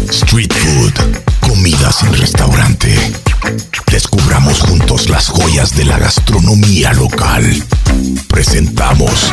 Street 0.09 0.53
food, 0.53 0.93
comida 1.39 1.91
sin 1.91 2.13
restaurante. 2.13 2.95
Descubramos 3.91 4.61
juntos 4.61 5.09
las 5.09 5.27
joyas 5.27 5.75
de 5.75 5.85
la 5.85 5.97
gastronomía 5.99 6.93
local. 6.93 7.63
Presentamos 8.27 9.31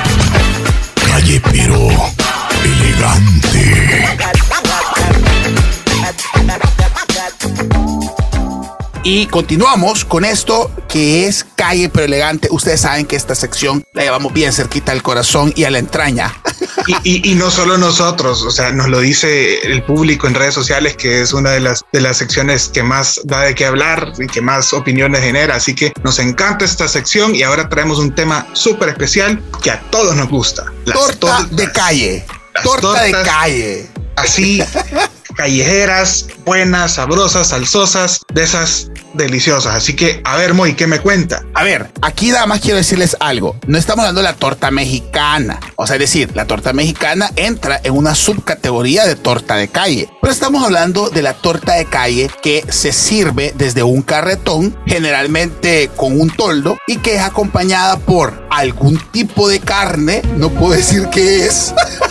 Calle 0.95 1.41
Pero 1.51 1.89
Elegante. 2.65 4.07
Y 9.03 9.27
continuamos 9.27 10.05
con 10.05 10.25
esto 10.25 10.71
que 10.89 11.27
es 11.27 11.47
calle 11.57 11.89
pero 11.89 12.05
elegante. 12.05 12.49
Ustedes 12.51 12.83
saben 12.83 13.07
que 13.07 13.17
esta 13.17 13.35
sección 13.35 13.83
la 13.95 14.03
llevamos 14.03 14.33
bien 14.33 14.53
cerquita 14.53 14.93
al 14.93 15.03
corazón 15.03 15.53
y 15.57 15.65
a 15.65 15.71
la 15.71 15.79
entraña. 15.79 16.35
Y, 16.87 16.95
y- 17.05 17.33
y 17.33 17.35
no 17.35 17.51
solo 17.51 17.77
nosotros, 17.79 18.43
o 18.43 18.51
sea, 18.51 18.71
nos 18.73 18.89
lo 18.89 19.01
dice 19.01 19.59
el 19.71 19.83
público 19.83 20.27
en 20.27 20.35
redes 20.35 20.55
sociales, 20.55 20.97
que 20.97 21.21
es 21.21 21.33
una 21.33 21.51
de 21.51 21.61
las, 21.61 21.85
de 21.93 22.01
las 22.01 22.17
secciones 22.19 22.69
que 22.69 22.83
más 22.83 23.21
da 23.25 23.43
de 23.43 23.55
qué 23.55 23.67
hablar 23.67 24.13
y 24.19 24.27
que 24.27 24.41
más 24.41 24.73
opiniones 24.73 25.21
genera. 25.21 25.57
Así 25.57 25.75
que 25.75 25.93
nos 26.03 26.19
encanta 26.19 26.65
esta 26.65 26.89
sección 26.89 27.35
y 27.35 27.43
ahora 27.43 27.69
traemos 27.69 27.99
un 27.99 28.15
tema 28.15 28.47
súper 28.53 28.89
especial 28.91 29.43
que 29.63 29.71
a 29.71 29.81
todos 29.91 30.17
nos 30.17 30.29
gusta. 30.29 30.65
Las 30.87 30.97
Torta 30.99 31.19
tortas. 31.19 31.57
de 31.57 31.73
calle. 31.73 32.27
Torta 32.63 33.03
de 33.03 33.13
calle. 33.13 33.91
así 34.17 34.63
callejeras, 35.37 36.27
buenas, 36.45 36.95
sabrosas, 36.95 37.49
salsosas, 37.49 38.21
de 38.35 38.43
esas 38.43 38.89
deliciosas. 39.15 39.75
Así 39.75 39.95
que, 39.95 40.21
a 40.25 40.37
ver, 40.37 40.55
Moy, 40.55 40.75
¿qué 40.75 40.87
me 40.87 41.01
cuenta? 41.01 41.45
A 41.55 41.65
ver, 41.65 41.91
aquí 42.03 42.31
nada 42.31 42.47
más 42.47 42.61
quiero 42.61 42.77
decirles 42.77 43.17
algo. 43.21 43.57
No 43.67 43.79
estamos 43.79 44.05
hablando 44.05 44.21
de 44.21 44.29
la 44.29 44.37
torta 44.37 44.71
mexicana. 44.71 45.61
O 45.77 45.87
sea, 45.87 45.97
es 45.97 46.01
decir, 46.01 46.31
la 46.35 46.47
torta 46.47 46.73
mexicana 46.73 47.31
entra 47.37 47.81
en 47.83 47.97
una 47.97 48.15
subcategoría 48.15 49.07
de 49.07 49.17
torta 49.17 49.57
de 49.57 49.69
calle. 49.69 50.09
Pero 50.21 50.33
estamos 50.33 50.65
hablando 50.65 51.11
de 51.11 51.23
la 51.23 51.35
torta 51.35 51.75
de 51.75 51.87
calle 51.87 52.31
que 52.43 52.65
se 52.69 52.93
sirve 52.93 53.53
desde 53.57 53.83
un 53.83 54.03
carretón, 54.03 54.77
generalmente 54.87 55.91
con 55.97 56.21
un 56.21 56.31
toldo, 56.31 56.79
y 56.87 56.99
que 56.99 57.17
es 57.17 57.23
acompañada 57.23 57.99
por 57.99 58.47
algún 58.51 58.99
tipo 59.11 59.49
de 59.49 59.61
carne. 59.61 60.23
No 60.37 60.51
puedo 60.51 60.75
decir 60.75 61.09
qué 61.11 61.47
es. 61.47 61.75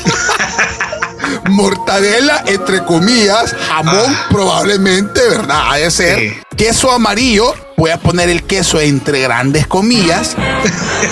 mortadela, 1.50 2.44
entre 2.48 2.84
comillas, 2.86 3.56
jamón 3.68 4.16
probablemente, 4.30 5.20
¿verdad? 5.30 5.62
Ha 5.72 5.78
de 5.78 5.92
ser. 5.92 6.20
Sí. 6.20 6.38
Queso 6.56 6.92
amarillo, 6.92 7.54
voy 7.78 7.92
a 7.92 7.98
poner 7.98 8.30
el 8.30 8.44
queso 8.44 8.80
entre 8.80 9.22
grandes 9.22 9.68
comillas. 9.68 10.36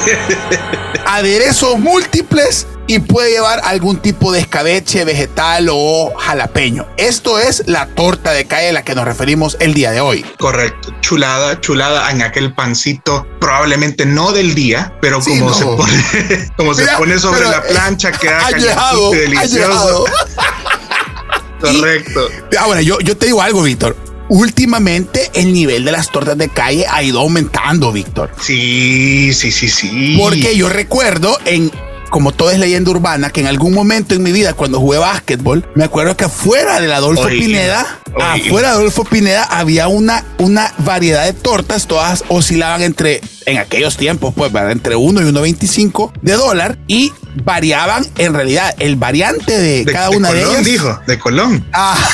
Aderezos 1.05 1.79
múltiples 1.79 2.67
y 2.87 2.99
puede 2.99 3.31
llevar 3.31 3.61
algún 3.65 3.97
tipo 3.97 4.31
de 4.31 4.39
escabeche, 4.39 5.03
vegetal 5.05 5.67
o 5.71 6.13
jalapeño. 6.17 6.87
Esto 6.97 7.37
es 7.39 7.63
la 7.67 7.87
torta 7.87 8.31
de 8.31 8.45
calle 8.45 8.69
a 8.69 8.73
la 8.73 8.83
que 8.83 8.95
nos 8.95 9.05
referimos 9.05 9.57
el 9.59 9.73
día 9.73 9.91
de 9.91 10.01
hoy. 10.01 10.25
Correcto, 10.39 10.93
chulada, 11.01 11.59
chulada 11.59 12.09
en 12.11 12.21
aquel 12.21 12.53
pancito, 12.53 13.27
probablemente 13.39 14.05
no 14.05 14.31
del 14.31 14.55
día, 14.55 14.93
pero 15.01 15.21
Sí, 15.21 15.37
como 15.37 15.49
no. 15.49 15.53
se 15.55 15.65
pone, 15.65 16.51
como 16.57 16.73
se 16.73 16.87
pone 16.97 17.19
sobre 17.19 17.41
la 17.41 17.61
plancha, 17.63 18.11
queda 18.11 18.49
llegado, 18.51 19.11
delicioso. 19.11 20.05
Correcto. 21.59 22.29
Ahora, 22.59 22.81
yo, 22.81 22.99
yo 22.99 23.17
te 23.17 23.25
digo 23.27 23.41
algo, 23.41 23.63
Víctor. 23.63 23.95
Últimamente 24.29 25.31
el 25.35 25.53
nivel 25.53 25.85
de 25.85 25.91
las 25.91 26.11
tortas 26.11 26.37
de 26.37 26.49
calle 26.49 26.85
ha 26.89 27.01
ido 27.01 27.19
aumentando, 27.19 27.91
Víctor. 27.91 28.29
Sí, 28.41 29.33
sí, 29.33 29.51
sí, 29.51 29.69
sí. 29.69 30.17
Porque 30.19 30.55
yo 30.55 30.67
recuerdo 30.69 31.37
en, 31.45 31.71
como 32.09 32.31
todo 32.31 32.51
es 32.51 32.59
leyenda 32.59 32.91
urbana, 32.91 33.29
que 33.29 33.41
en 33.41 33.47
algún 33.47 33.73
momento 33.73 34.15
en 34.15 34.23
mi 34.23 34.31
vida, 34.31 34.53
cuando 34.53 34.79
jugué 34.79 34.97
básquetbol, 34.97 35.67
me 35.75 35.83
acuerdo 35.83 36.15
que 36.17 36.25
afuera 36.25 36.79
del 36.79 36.91
Adolfo 36.91 37.23
Oiga, 37.23 37.39
Pineda, 37.39 37.99
afuera 38.19 38.69
de 38.69 38.75
Adolfo 38.75 39.03
Pineda 39.03 39.43
había 39.43 39.87
una, 39.87 40.23
una 40.37 40.73
variedad 40.79 41.25
de 41.25 41.33
tortas, 41.33 41.87
todas 41.87 42.23
oscilaban 42.27 42.81
entre, 42.81 43.21
en 43.45 43.57
aquellos 43.57 43.97
tiempos, 43.97 44.33
pues, 44.35 44.51
¿verdad? 44.51 44.71
entre 44.71 44.95
1 44.95 45.21
y 45.21 45.25
1.25 45.31 46.11
de 46.21 46.33
dólar 46.33 46.77
y 46.87 47.13
variaban 47.43 48.05
en 48.17 48.33
realidad 48.33 48.73
el 48.79 48.95
variante 48.95 49.57
de, 49.57 49.85
de, 49.85 49.91
cada 49.91 50.09
de 50.09 50.17
una 50.17 50.31
de 50.31 50.41
Colón, 50.41 50.53
ellas. 50.55 50.65
dijo, 50.65 50.99
de 51.07 51.19
Colón. 51.19 51.67
Ah. 51.73 51.97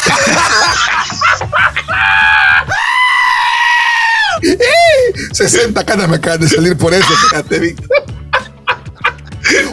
60 5.34 5.86
canas 5.86 6.10
me 6.10 6.18
acaban 6.18 6.42
de 6.42 6.50
salir 6.50 6.78
por 6.78 6.94
eso, 6.94 7.08
fíjate, 7.30 7.60
Víctor. 7.60 8.03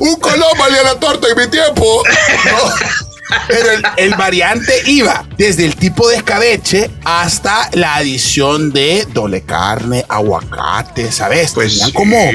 Un 0.01 0.17
colón 0.17 0.59
valía 0.59 0.83
la 0.83 0.99
torta 0.99 1.29
en 1.29 1.37
mi 1.37 1.49
tiempo. 1.49 2.03
Pero 3.49 3.71
el, 3.73 3.83
el 3.97 4.15
variante 4.15 4.73
iba 4.87 5.25
desde 5.39 5.65
el 5.65 5.77
tipo 5.77 6.09
de 6.09 6.17
escabeche 6.17 6.91
hasta 7.05 7.69
la 7.73 7.97
adición 7.97 8.73
de 8.73 9.07
doble 9.13 9.43
carne, 9.43 10.05
aguacate, 10.09 11.11
¿sabes? 11.13 11.53
Pues 11.53 11.73
Tenían 11.73 11.89
sí. 11.89 11.93
como 11.95 12.31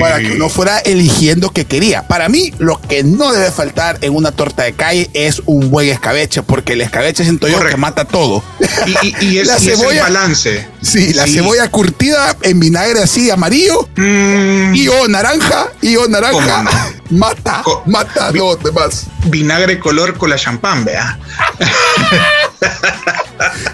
para 0.00 0.18
que 0.20 0.32
uno 0.32 0.48
fuera 0.48 0.78
eligiendo 0.80 1.50
que 1.50 1.64
quería. 1.64 2.06
Para 2.06 2.28
mí, 2.28 2.52
lo 2.58 2.80
que 2.80 3.02
no 3.04 3.32
debe 3.32 3.50
faltar 3.50 3.98
en 4.00 4.14
una 4.14 4.32
torta 4.32 4.64
de 4.64 4.72
calle 4.72 5.10
es 5.14 5.42
un 5.46 5.70
buen 5.70 5.88
escabeche, 5.88 6.42
porque 6.42 6.74
el 6.74 6.80
escabeche 6.80 7.22
siento 7.24 7.46
yo 7.48 7.54
Correcto. 7.54 7.76
que 7.76 7.80
mata 7.80 8.04
todo. 8.04 8.42
Y, 8.86 9.06
y- 9.06 9.16
y 9.34 9.38
es, 9.40 9.46
La 9.48 9.54
y 9.54 9.56
es 9.56 9.66
el 9.68 9.76
cebolla- 9.78 10.02
balance. 10.02 10.68
Sí, 10.82 11.12
la 11.14 11.26
Sí. 11.26 11.34
cebolla 11.34 11.68
curtida 11.70 12.36
en 12.42 12.60
vinagre 12.60 13.00
así 13.02 13.30
amarillo 13.30 13.88
Mm, 13.96 14.74
y 14.74 14.88
o 14.88 15.08
naranja 15.08 15.68
y 15.82 15.96
o 15.96 16.06
naranja. 16.08 16.32
¿Cómo 16.58 16.62
no? 16.62 16.70
Mata, 17.10 17.62
Co- 17.64 17.82
mata 17.86 18.30
vi- 18.32 18.38
los 18.40 18.60
demás. 18.62 19.04
vinagre 19.26 19.78
color 19.78 20.16
con 20.18 20.28
la 20.30 20.35
champán, 20.36 20.84
vea. 20.84 21.18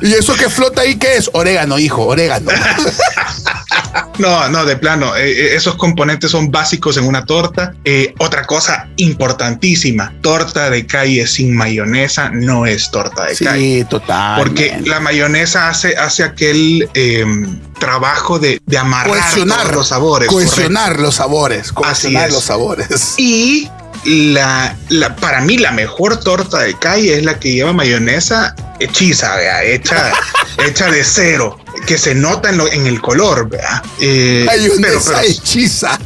Y 0.01 0.13
eso 0.15 0.35
que 0.35 0.49
flota 0.49 0.83
ahí, 0.83 0.97
¿qué 0.97 1.17
es? 1.17 1.31
Orégano, 1.33 1.79
hijo, 1.79 2.07
orégano. 2.07 2.51
No, 4.19 4.49
no, 4.49 4.65
de 4.65 4.77
plano, 4.77 5.17
eh, 5.17 5.31
eh, 5.31 5.57
esos 5.57 5.75
componentes 5.77 6.31
son 6.31 6.51
básicos 6.51 6.97
en 6.97 7.05
una 7.05 7.25
torta. 7.25 7.75
Eh, 7.85 8.15
otra 8.19 8.45
cosa 8.45 8.89
importantísima, 8.97 10.13
torta 10.21 10.71
de 10.71 10.87
calle 10.87 11.27
sin 11.27 11.57
mayonesa 11.57 12.31
no 12.31 12.67
es 12.67 12.91
torta 12.91 13.25
de 13.25 13.37
calle. 13.37 13.79
Sí, 13.81 13.85
total. 13.89 14.39
Porque 14.39 14.81
la 14.85 15.01
mayonesa 15.01 15.69
hace, 15.69 15.97
hace 15.97 16.25
aquel 16.25 16.89
eh, 16.95 17.25
trabajo 17.79 18.39
de, 18.39 18.61
de 18.65 18.79
amarrar 18.79 19.19
cohesionar 19.19 19.63
todos 19.63 19.75
los 19.77 19.89
sabores. 19.89 20.29
Cohesionar 20.29 21.01
los 21.01 21.15
sabores. 21.17 21.73
Cohesionar 21.73 22.29
es. 22.29 22.35
los 22.35 22.45
sabores. 22.45 23.15
Y 23.19 23.71
la, 24.05 24.77
la, 24.89 25.15
para 25.17 25.41
mí 25.41 25.59
la 25.59 25.73
mejor 25.73 26.19
torta 26.19 26.61
de 26.61 26.75
calle 26.79 27.17
es 27.19 27.25
la 27.25 27.39
que 27.39 27.53
lleva 27.53 27.73
mayonesa 27.73 28.55
hechiza, 28.81 29.37
vea, 29.37 29.63
hecha, 29.65 30.13
hecha 30.67 30.91
de 30.91 31.05
cero, 31.05 31.59
que 31.87 31.97
se 31.97 32.15
nota 32.15 32.49
en, 32.51 32.59
lo- 32.59 32.71
en 32.73 32.87
el 32.87 33.01
color, 33.01 33.49
vea. 33.49 33.83
Eh, 34.01 34.45
pero- 34.81 35.01
pero- 35.05 35.21
hechiza. 35.21 35.99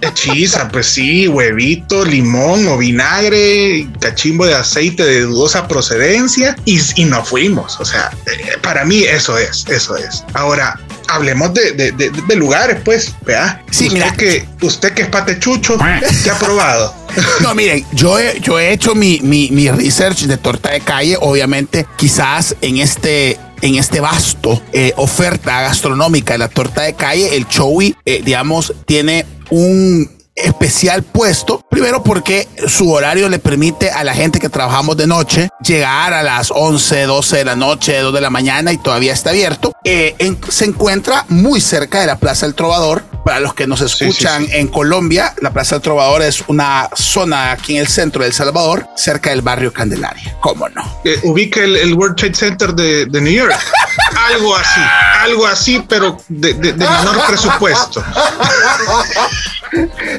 Hechiza, 0.00 0.68
pues 0.68 0.86
sí, 0.86 1.26
huevito, 1.26 2.04
limón 2.04 2.68
o 2.68 2.76
vinagre, 2.78 3.88
cachimbo 4.00 4.46
de 4.46 4.54
aceite 4.54 5.04
de 5.04 5.22
dudosa 5.22 5.66
procedencia 5.66 6.54
y, 6.64 6.80
y 6.96 7.04
nos 7.04 7.28
fuimos. 7.28 7.80
O 7.80 7.84
sea, 7.84 8.10
eh, 8.26 8.58
para 8.62 8.84
mí 8.84 9.04
eso 9.04 9.36
es, 9.38 9.64
eso 9.68 9.96
es. 9.96 10.22
Ahora, 10.34 10.78
hablemos 11.08 11.52
de, 11.54 11.72
de- 11.72 11.92
de- 11.92 12.10
de 12.10 12.36
lugares, 12.36 12.78
pues, 12.84 13.12
vea. 13.26 13.62
Sí, 13.70 13.86
usted 13.88 13.94
mira. 13.94 14.12
que 14.12 14.46
usted 14.62 14.92
que 14.92 15.02
es 15.02 15.08
patechucho, 15.08 15.76
¿qué 16.24 16.30
ha 16.30 16.38
probado? 16.38 16.94
No, 17.40 17.54
miren, 17.54 17.84
yo 17.92 18.18
he, 18.18 18.38
yo 18.40 18.58
he 18.60 18.72
hecho 18.72 18.94
mi, 18.94 19.18
mi, 19.22 19.50
mi 19.50 19.68
research 19.70 20.20
de 20.26 20.36
torta 20.36 20.70
de 20.70 20.80
calle. 20.80 21.16
Obviamente, 21.20 21.86
quizás 21.96 22.54
en 22.60 22.76
este 22.78 23.38
en 23.60 23.74
este 23.74 23.98
vasto 23.98 24.62
eh, 24.72 24.92
oferta 24.96 25.62
gastronómica 25.62 26.34
de 26.34 26.38
la 26.38 26.48
torta 26.48 26.82
de 26.82 26.94
calle, 26.94 27.34
el 27.36 27.48
Chowi, 27.48 27.96
eh, 28.04 28.22
digamos, 28.24 28.72
tiene 28.86 29.26
un 29.50 30.08
especial 30.44 31.02
puesto. 31.02 31.62
Primero 31.70 32.02
porque 32.02 32.48
su 32.66 32.90
horario 32.90 33.28
le 33.28 33.38
permite 33.38 33.90
a 33.90 34.04
la 34.04 34.14
gente 34.14 34.38
que 34.38 34.48
trabajamos 34.48 34.96
de 34.96 35.06
noche 35.06 35.48
llegar 35.62 36.12
a 36.12 36.22
las 36.22 36.50
11, 36.50 37.02
12 37.02 37.36
de 37.36 37.44
la 37.44 37.56
noche, 37.56 37.98
2 37.98 38.12
de 38.12 38.20
la 38.20 38.30
mañana 38.30 38.72
y 38.72 38.78
todavía 38.78 39.12
está 39.12 39.30
abierto. 39.30 39.72
Eh, 39.84 40.16
se 40.48 40.64
encuentra 40.64 41.24
muy 41.28 41.60
cerca 41.60 42.00
de 42.00 42.06
la 42.06 42.18
Plaza 42.18 42.46
del 42.46 42.54
Trovador. 42.54 43.04
Para 43.28 43.40
los 43.40 43.52
que 43.52 43.66
nos 43.66 43.82
escuchan 43.82 44.46
en 44.52 44.68
Colombia, 44.68 45.34
la 45.42 45.52
Plaza 45.52 45.74
del 45.74 45.82
Trovador 45.82 46.22
es 46.22 46.42
una 46.46 46.88
zona 46.96 47.52
aquí 47.52 47.74
en 47.74 47.82
el 47.82 47.86
centro 47.86 48.22
de 48.22 48.28
El 48.28 48.32
Salvador, 48.32 48.88
cerca 48.96 49.28
del 49.28 49.42
barrio 49.42 49.70
Candelaria. 49.70 50.34
¿Cómo 50.40 50.66
no? 50.70 51.00
Eh, 51.04 51.20
ubica 51.24 51.60
el, 51.60 51.76
el 51.76 51.92
World 51.92 52.16
Trade 52.16 52.34
Center 52.34 52.72
de, 52.72 53.04
de 53.04 53.20
New 53.20 53.30
York. 53.34 53.54
algo 54.32 54.56
así, 54.56 54.80
algo 55.20 55.46
así, 55.46 55.84
pero 55.86 56.16
de, 56.28 56.54
de- 56.54 56.72
de 56.72 56.88
menor 56.88 57.26
presupuesto. 57.26 58.02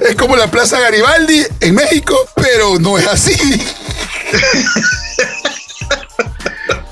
Es 0.08 0.16
como 0.16 0.36
la 0.36 0.46
Plaza 0.51 0.80
Garibaldi 0.80 1.44
en 1.62 1.74
México, 1.74 2.16
pero 2.36 2.78
no 2.78 3.00
es 3.00 3.08
así. 3.08 3.34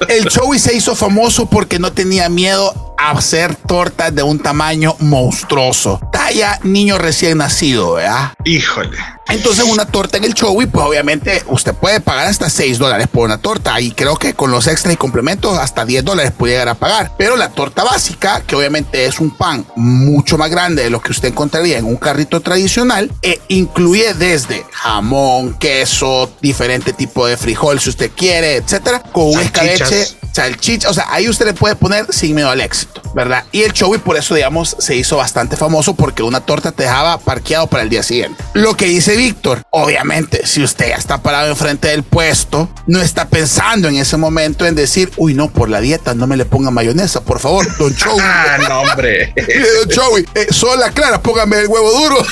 El 0.08 0.26
Chowi 0.30 0.58
se 0.58 0.74
hizo 0.76 0.96
famoso 0.96 1.46
porque 1.48 1.78
no 1.78 1.92
tenía 1.94 2.28
miedo 2.30 2.87
hacer 2.98 3.56
tortas 3.56 4.14
de 4.14 4.24
un 4.24 4.40
tamaño 4.40 4.96
monstruoso. 5.00 6.00
Talla 6.12 6.60
niño 6.64 6.98
recién 6.98 7.38
nacido, 7.38 7.94
¿verdad? 7.94 8.34
Híjole. 8.44 8.98
Entonces 9.30 9.66
una 9.66 9.86
torta 9.86 10.18
en 10.18 10.24
el 10.24 10.34
Chowi, 10.34 10.68
pues 10.68 10.86
obviamente 10.86 11.44
usted 11.48 11.74
puede 11.74 12.00
pagar 12.00 12.28
hasta 12.28 12.50
6 12.50 12.78
dólares 12.78 13.08
por 13.08 13.26
una 13.26 13.38
torta 13.38 13.80
y 13.82 13.92
creo 13.92 14.16
que 14.16 14.34
con 14.34 14.52
los 14.52 14.68
extras 14.68 14.94
y 14.94 14.98
complementos 14.98 15.58
hasta 15.58 15.84
10 15.86 16.06
dólares 16.06 16.32
puede 16.36 16.54
llegar 16.54 16.70
a 16.70 16.76
pagar. 16.76 17.12
Pero 17.18 17.36
la 17.36 17.50
torta 17.50 17.84
básica, 17.84 18.42
que 18.48 18.56
obviamente 18.56 19.06
es 19.06 19.20
un 19.20 19.32
pan 19.32 19.66
mucho 19.76 20.38
más 20.38 20.50
grande 20.50 20.84
de 20.84 20.90
lo 20.90 21.02
que 21.02 21.12
usted 21.12 21.30
encontraría 21.30 21.78
en 21.78 21.86
un 21.86 21.98
carrito 21.98 22.40
tradicional, 22.40 23.12
eh, 23.22 23.42
incluye 23.50 24.14
desde 24.14 24.66
jamón, 24.72 25.56
queso, 25.56 26.32
diferente 26.42 26.94
tipo 26.94 27.28
de 27.28 27.36
frijol 27.36 27.80
si 27.82 27.90
usted 27.90 28.12
quiere, 28.16 28.56
etcétera, 28.56 29.04
con 29.12 29.26
un 29.26 29.34
Salchichas. 29.34 29.92
escabeche 29.92 30.27
salchicha, 30.38 30.90
o 30.90 30.94
sea, 30.94 31.08
ahí 31.10 31.28
usted 31.28 31.48
le 31.48 31.54
puede 31.54 31.76
poner 31.76 32.06
sin 32.14 32.36
miedo 32.36 32.50
al 32.50 32.62
éxito, 32.62 33.02
¿verdad? 33.16 33.44
Y 33.52 33.64
el 33.64 33.74
Chowi 33.74 33.98
por 33.98 34.18
eso, 34.18 34.36
digamos, 34.36 34.76
se 34.78 34.96
hizo 34.96 35.18
bastante 35.18 35.58
famoso 35.58 35.96
porque 35.96 36.22
una 36.22 36.42
torta 36.42 36.72
te 36.72 36.84
dejaba 36.84 37.18
parqueado 37.18 37.66
para 37.66 37.82
el 37.82 37.90
día 37.90 38.04
siguiente. 38.04 38.44
Lo 38.54 38.78
que 38.78 38.86
dice 38.86 39.16
Víctor, 39.16 39.64
obviamente, 39.72 40.46
si 40.46 40.62
usted 40.62 40.90
ya 40.90 40.96
está 40.96 41.18
parado 41.24 41.50
enfrente 41.50 41.88
del 41.88 42.04
puesto, 42.04 42.70
no 42.86 43.02
está 43.02 43.28
pensando 43.28 43.88
en 43.88 43.96
ese 43.96 44.16
momento 44.18 44.68
en 44.68 44.76
decir, 44.76 45.12
uy, 45.18 45.34
no, 45.34 45.50
por 45.50 45.70
la 45.70 45.82
dieta 45.82 46.14
no 46.14 46.28
me 46.28 46.38
le 46.38 46.46
ponga 46.46 46.70
mayonesa, 46.70 47.22
por 47.22 47.40
favor, 47.40 47.66
don 47.78 47.96
Chowi. 47.96 48.22
Ah, 48.22 48.58
no, 48.70 48.82
hombre. 48.82 49.34
Don 49.80 49.90
Chowi, 49.90 50.26
eh, 50.36 50.48
sola 50.52 50.92
clara, 50.92 51.20
póngame 51.20 51.60
el 51.62 51.68
huevo 51.68 51.92
duro. 51.92 52.18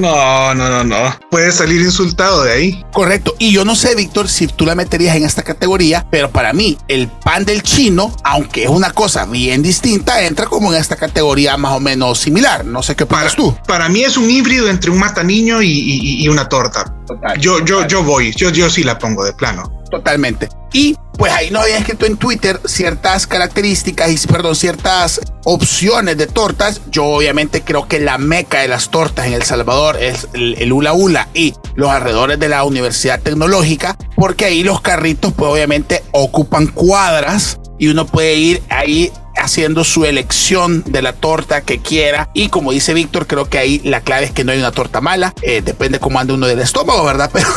No, 0.00 0.54
no, 0.54 0.68
no, 0.68 0.84
no. 0.84 1.18
Puede 1.30 1.52
salir 1.52 1.82
insultado 1.82 2.44
de 2.44 2.52
ahí. 2.52 2.84
Correcto. 2.92 3.34
Y 3.38 3.52
yo 3.52 3.64
no 3.64 3.76
sé, 3.76 3.94
Víctor, 3.94 4.28
si 4.28 4.46
tú 4.46 4.64
la 4.64 4.74
meterías 4.74 5.16
en 5.16 5.24
esta 5.24 5.42
categoría, 5.42 6.06
pero 6.10 6.30
para 6.30 6.52
mí, 6.52 6.71
el 6.88 7.08
pan 7.08 7.44
del 7.44 7.62
chino, 7.62 8.14
aunque 8.24 8.64
es 8.64 8.68
una 8.70 8.90
cosa 8.92 9.24
bien 9.26 9.62
distinta, 9.62 10.22
entra 10.22 10.46
como 10.46 10.72
en 10.72 10.80
esta 10.80 10.96
categoría 10.96 11.56
más 11.56 11.72
o 11.72 11.80
menos 11.80 12.18
similar. 12.18 12.64
No 12.64 12.82
sé 12.82 12.94
qué 12.96 13.06
Para, 13.06 13.28
opinas 13.28 13.36
tú. 13.36 13.56
para 13.66 13.88
mí 13.88 14.02
es 14.02 14.16
un 14.16 14.30
híbrido 14.30 14.68
entre 14.68 14.90
un 14.90 14.98
mataniño 14.98 15.62
y, 15.62 15.68
y- 15.70 16.22
y 16.24 16.28
una 16.28 16.48
torta. 16.48 16.84
Total, 17.06 17.38
Yo, 17.40 17.64
yo, 17.64 17.86
yo 17.86 18.02
voy. 18.02 18.32
Yo, 18.36 18.50
yo 18.50 18.70
sí 18.70 18.82
la 18.84 18.98
pongo 18.98 19.24
de 19.24 19.32
plano. 19.32 19.62
Totalmente. 19.90 20.48
Y 20.72 20.96
pues 21.16 21.32
ahí 21.32 21.50
no 21.50 21.60
había 21.60 21.78
escrito 21.78 22.06
en 22.06 22.16
Twitter 22.16 22.60
ciertas 22.64 23.26
características 23.26 24.10
y, 24.10 24.26
perdón, 24.26 24.56
ciertas 24.56 25.20
opciones 25.44 26.16
de 26.16 26.26
tortas. 26.26 26.80
Yo 26.90 27.04
obviamente 27.04 27.62
creo 27.62 27.86
que 27.88 28.00
la 28.00 28.18
meca 28.18 28.60
de 28.60 28.68
las 28.68 28.90
tortas 28.90 29.26
en 29.26 29.34
El 29.34 29.42
Salvador 29.42 30.02
es 30.02 30.28
el, 30.32 30.54
el 30.58 30.72
Ula 30.72 30.92
Ula 30.92 31.28
y 31.34 31.54
los 31.74 31.90
alrededores 31.90 32.38
de 32.38 32.48
la 32.48 32.64
Universidad 32.64 33.20
Tecnológica, 33.20 33.96
porque 34.16 34.46
ahí 34.46 34.62
los 34.62 34.80
carritos 34.80 35.32
pues 35.34 35.50
obviamente 35.50 36.02
ocupan 36.12 36.66
cuadras 36.66 37.58
y 37.78 37.88
uno 37.88 38.06
puede 38.06 38.34
ir 38.34 38.62
ahí 38.68 39.12
haciendo 39.42 39.84
su 39.84 40.04
elección 40.04 40.82
de 40.86 41.02
la 41.02 41.12
torta 41.12 41.60
que 41.62 41.78
quiera 41.78 42.28
y 42.34 42.48
como 42.48 42.72
dice 42.72 42.94
Víctor 42.94 43.26
creo 43.26 43.48
que 43.48 43.58
ahí 43.58 43.80
la 43.84 44.00
clave 44.00 44.26
es 44.26 44.30
que 44.32 44.44
no 44.44 44.52
hay 44.52 44.58
una 44.58 44.72
torta 44.72 45.00
mala 45.00 45.34
Eh, 45.42 45.62
depende 45.64 45.98
cómo 45.98 46.18
ande 46.18 46.32
uno 46.32 46.46
del 46.46 46.60
estómago 46.60 47.04
verdad 47.04 47.30
pero, 47.32 47.48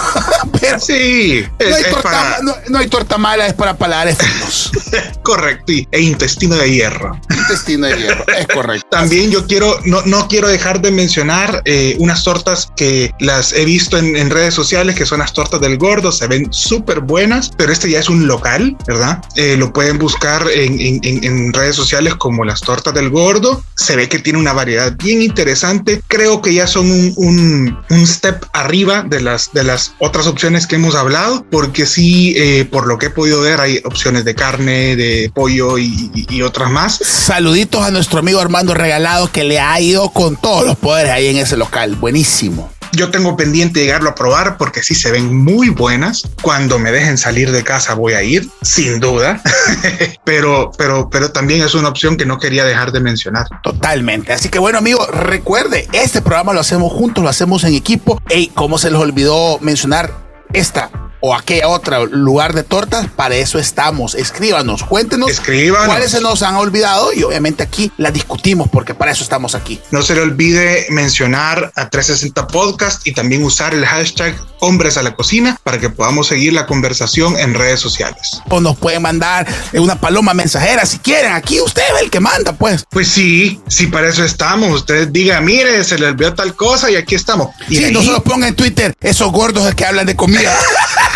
pero 0.59 0.79
Sí, 0.79 1.43
es, 1.59 1.69
no 1.69 1.75
hay, 1.75 1.83
torta, 1.83 2.01
para- 2.01 2.39
no, 2.41 2.55
no 2.69 2.77
hay 2.79 2.87
torta 2.87 3.17
mala, 3.17 3.47
es 3.47 3.53
para 3.53 3.77
paladares 3.77 4.17
finos. 4.17 4.71
correcto. 5.23 5.71
Y, 5.71 5.87
e 5.91 6.01
intestino 6.01 6.55
de 6.55 6.69
hierro. 6.71 7.19
Intestino 7.29 7.87
de 7.87 7.97
hierro, 7.97 8.25
es 8.37 8.47
correcto. 8.47 8.87
También 8.91 9.31
yo 9.31 9.45
quiero, 9.47 9.79
no, 9.85 10.01
no 10.05 10.27
quiero 10.27 10.47
dejar 10.47 10.81
de 10.81 10.91
mencionar 10.91 11.61
eh, 11.65 11.95
unas 11.99 12.23
tortas 12.23 12.69
que 12.75 13.11
las 13.19 13.53
he 13.53 13.65
visto 13.65 13.97
en, 13.97 14.15
en 14.15 14.29
redes 14.29 14.53
sociales, 14.53 14.95
que 14.95 15.05
son 15.05 15.19
las 15.19 15.33
tortas 15.33 15.61
del 15.61 15.77
gordo, 15.77 16.11
se 16.11 16.27
ven 16.27 16.51
súper 16.51 16.99
buenas, 16.99 17.51
pero 17.57 17.71
este 17.71 17.89
ya 17.89 17.99
es 17.99 18.09
un 18.09 18.27
local, 18.27 18.75
¿verdad? 18.87 19.23
Eh, 19.35 19.55
lo 19.57 19.71
pueden 19.73 19.97
buscar 19.97 20.45
en, 20.51 20.79
en- 20.79 20.99
en- 21.03 21.23
en 21.23 21.53
sociales 21.75 22.15
como 22.15 22.43
las 22.45 22.61
tortas 22.61 22.93
del 22.93 23.09
gordo, 23.09 23.63
se 23.75 23.95
ve 23.95 24.07
que 24.09 24.19
tiene 24.19 24.39
una 24.39 24.53
variedad 24.53 24.93
bien 24.97 25.21
interesante, 25.21 26.01
creo 26.07 26.41
que 26.41 26.53
ya 26.53 26.67
son 26.67 26.89
un, 26.89 27.77
un- 27.89 28.07
step 28.07 28.45
arriba 28.53 29.03
de 29.03 29.19
las, 29.21 29.51
de 29.53 29.63
las 29.63 29.93
otras 29.99 30.27
opciones 30.27 30.67
que 30.67 30.75
hemos 30.75 30.95
hablado, 30.95 31.45
porque 31.51 31.85
sí, 31.85 32.33
eh, 32.37 32.65
por 32.65 32.87
lo 32.87 32.97
que 32.97 33.07
he 33.07 33.09
podido 33.09 33.41
ver, 33.41 33.59
hay 33.59 33.81
opciones 33.83 34.25
de 34.25 34.35
carne, 34.35 34.95
de 34.95 35.31
pollo 35.33 35.77
y- 35.77 36.11
y 36.29 36.41
otras 36.41 36.69
más. 36.69 36.99
Saluditos 37.01 37.83
a 37.83 37.91
nuestro 37.91 38.19
amigo 38.19 38.39
Armando 38.39 38.73
Regalado 38.73 39.31
que 39.31 39.43
le 39.43 39.59
ha 39.59 39.79
ido 39.81 40.09
con 40.09 40.35
todos 40.37 40.65
los 40.65 40.77
poderes 40.77 41.11
ahí 41.11 41.27
en 41.27 41.37
ese 41.37 41.57
local. 41.57 41.95
Buenísimo. 41.95 42.71
Yo 42.95 43.11
tengo 43.11 43.35
pendiente 43.35 43.81
llegarlo 43.81 44.09
a 44.09 44.15
probar 44.15 44.57
porque 44.57 44.81
sí 44.81 44.95
se 44.95 45.11
ven 45.11 45.35
muy 45.35 45.69
buenas. 45.69 46.23
Cuando 46.41 46.79
me 46.79 46.91
dejen 46.91 47.17
salir 47.17 47.51
de 47.51 47.63
casa 47.63 47.93
voy 47.93 48.13
a 48.13 48.23
ir, 48.23 48.49
sin 48.61 48.99
duda. 48.99 49.41
pero, 50.23 50.71
pero, 50.77 51.09
pero 51.09 51.31
también 51.31 51.61
es 51.61 51.75
una 51.75 51.89
opción 51.89 52.17
que 52.17 52.25
no 52.25 52.39
quería 52.39 52.65
dejar 52.65 52.91
de 52.91 52.99
mencionar. 52.99 53.47
Totalmente. 53.63 54.33
Así 54.33 54.49
que 54.49 54.59
bueno, 54.59 54.77
amigo, 54.77 55.05
recuerde, 55.07 55.87
este 55.91 56.21
programa 56.21 56.53
lo 56.53 56.61
hacemos 56.61 56.91
juntos, 56.91 57.23
lo 57.23 57.29
hacemos 57.29 57.63
en 57.63 57.73
equipo. 57.73 58.21
Y 58.29 58.47
como 58.47 58.77
se 58.77 58.89
les 58.89 58.99
olvidó 58.99 59.59
mencionar 59.59 60.11
esta 60.53 60.89
o 61.27 61.33
aquella 61.33 61.69
otra 61.69 62.03
lugar 62.03 62.53
de 62.53 62.61
tortas, 62.61 63.07
para 63.15 63.33
eso 63.35 63.57
estamos. 63.57 64.13
Escríbanos, 64.13 64.83
cuéntenos 64.83 65.31
Escríbanos. 65.31 65.87
cuáles 65.87 66.11
se 66.11 66.21
nos 66.21 66.43
han 66.43 66.53
olvidado 66.55 67.11
y 67.13 67.23
obviamente 67.23 67.63
aquí 67.63 67.91
las 67.97 68.13
discutimos 68.13 68.69
porque 68.71 68.93
para 68.93 69.11
eso 69.11 69.23
estamos 69.23 69.55
aquí. 69.55 69.81
No 69.89 70.03
se 70.03 70.13
le 70.13 70.21
olvide 70.21 70.85
mencionar 70.91 71.71
a 71.75 71.89
360 71.89 72.45
Podcast 72.47 73.07
y 73.07 73.13
también 73.13 73.43
usar 73.43 73.73
el 73.73 73.85
hashtag 73.87 74.35
Hombres 74.59 74.97
a 74.97 75.03
la 75.03 75.15
Cocina 75.15 75.57
para 75.63 75.79
que 75.79 75.89
podamos 75.89 76.27
seguir 76.27 76.53
la 76.53 76.65
conversación 76.67 77.37
en 77.39 77.53
redes 77.55 77.79
sociales. 77.79 78.41
o 78.49 78.59
nos 78.61 78.77
pueden 78.77 79.01
mandar 79.01 79.47
una 79.73 79.99
paloma 79.99 80.33
mensajera 80.35 80.85
si 80.85 80.99
quieren. 80.99 81.33
Aquí 81.33 81.59
usted 81.59 81.81
es 81.95 82.01
el 82.03 82.09
que 82.11 82.19
manda, 82.19 82.53
pues. 82.53 82.83
Pues 82.89 83.07
sí, 83.07 83.59
sí, 83.67 83.87
para 83.87 84.09
eso 84.09 84.23
estamos. 84.23 84.71
Ustedes 84.73 85.11
digan, 85.11 85.43
mire, 85.43 85.83
se 85.83 85.97
le 85.97 86.07
olvidó 86.07 86.33
tal 86.35 86.55
cosa 86.55 86.89
y 86.91 86.95
aquí 86.95 87.15
estamos. 87.15 87.49
Y 87.67 87.77
Sí, 87.77 87.85
ahí- 87.85 87.91
no 87.91 88.01
se 88.03 88.11
los 88.11 88.21
ponga 88.21 88.47
en 88.47 88.55
Twitter 88.55 88.93
esos 89.01 89.31
gordos 89.31 89.73
que 89.75 89.85
hablan 89.85 90.05
de 90.05 90.15
comida. 90.15 90.55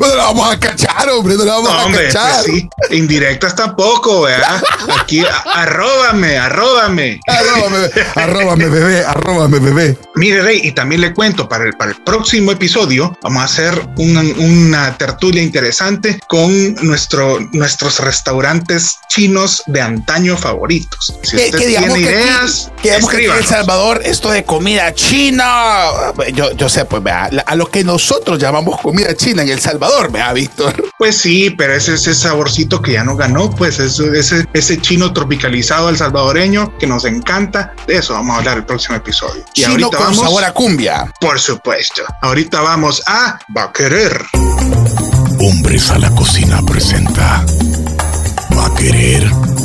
no 0.00 0.06
la 0.14 0.24
vamos 0.24 0.52
a 0.52 0.58
cachar, 0.58 1.08
hombre, 1.10 1.36
no 1.36 1.44
la 1.44 1.52
vamos 1.54 1.70
No, 1.70 1.78
a 1.78 1.84
hombre, 1.84 2.06
cachar. 2.06 2.32
pues 2.44 2.44
sí. 2.46 2.68
Indirectas 2.90 3.54
tampoco, 3.54 4.22
¿verdad? 4.22 4.62
Aquí, 5.00 5.24
arróbame, 5.54 6.38
arróbame. 6.38 7.20
Arróbame, 7.26 7.90
arróbame, 8.16 8.66
bebé, 8.68 9.04
arróbame, 9.04 9.58
bebé. 9.60 9.98
Mire, 10.18 10.42
Rey, 10.42 10.60
y 10.64 10.72
también 10.72 11.00
le 11.00 11.14
cuento, 11.14 11.48
para 11.48 11.64
el, 11.64 11.74
para 11.74 11.92
el 11.92 11.96
próximo 12.02 12.50
episodio 12.52 13.16
vamos 13.22 13.42
a 13.42 13.44
hacer 13.44 13.88
una, 13.96 14.20
una 14.20 14.96
tertulia 14.98 15.42
interesante 15.42 16.18
con 16.28 16.74
nuestro, 16.82 17.38
nuestros 17.52 18.00
restaurantes 18.00 18.96
chinos 19.08 19.62
de 19.66 19.80
antaño 19.80 20.36
favoritos. 20.36 21.14
Si 21.22 21.36
Que, 21.36 21.44
usted 21.46 21.58
que 21.58 21.66
tiene 21.66 21.86
aquí- 21.86 22.00
ideas, 22.02 22.70
que 22.82 22.88
digamos 22.90 23.10
que 23.10 23.16
aquí 23.16 23.24
en 23.26 23.32
El. 23.32 23.44
Salvador, 23.46 24.00
esto 24.04 24.30
de 24.30 24.44
comida 24.44 24.92
china, 24.94 25.86
yo, 26.34 26.52
yo 26.52 26.68
sé, 26.68 26.84
pues 26.84 27.02
vea, 27.02 27.30
a 27.46 27.54
lo 27.54 27.66
que 27.70 27.84
nosotros 27.84 28.38
llamamos 28.38 28.80
comida 28.80 29.14
china 29.16 29.42
en 29.42 29.50
El 29.50 29.60
Salvador, 29.60 30.10
vea, 30.10 30.32
Víctor. 30.32 30.74
Pues 30.98 31.16
sí, 31.16 31.50
pero 31.50 31.74
ese 31.74 31.94
ese 31.94 32.14
saborcito 32.14 32.80
que 32.82 32.92
ya 32.92 33.04
no 33.04 33.16
ganó, 33.16 33.50
pues 33.50 33.78
eso, 33.78 34.12
ese, 34.12 34.46
ese 34.52 34.80
chino 34.80 35.12
tropicalizado 35.12 35.88
al 35.88 35.96
salvadoreño 35.96 36.76
que 36.78 36.86
nos 36.86 37.04
encanta. 37.04 37.74
De 37.86 37.96
eso 37.96 38.12
vamos 38.14 38.34
a 38.34 38.38
hablar 38.38 38.58
el 38.58 38.64
próximo 38.64 38.96
episodio. 38.96 39.42
Y 39.54 39.62
Chino 39.62 39.70
ahorita 39.86 39.96
con 39.96 40.07
vamos, 40.10 40.24
sabor 40.24 40.44
a 40.44 40.52
cumbia. 40.52 41.12
por 41.20 41.38
supuesto. 41.38 42.02
Ahorita 42.22 42.60
vamos 42.60 43.02
a 43.06 43.38
Va 43.56 43.64
a 43.64 43.72
querer. 43.72 44.24
Hombres 45.40 45.90
a 45.90 45.98
la 45.98 46.10
cocina 46.14 46.60
presenta. 46.62 47.44
Va 48.56 48.66
a 48.66 48.74
querer. 48.74 49.57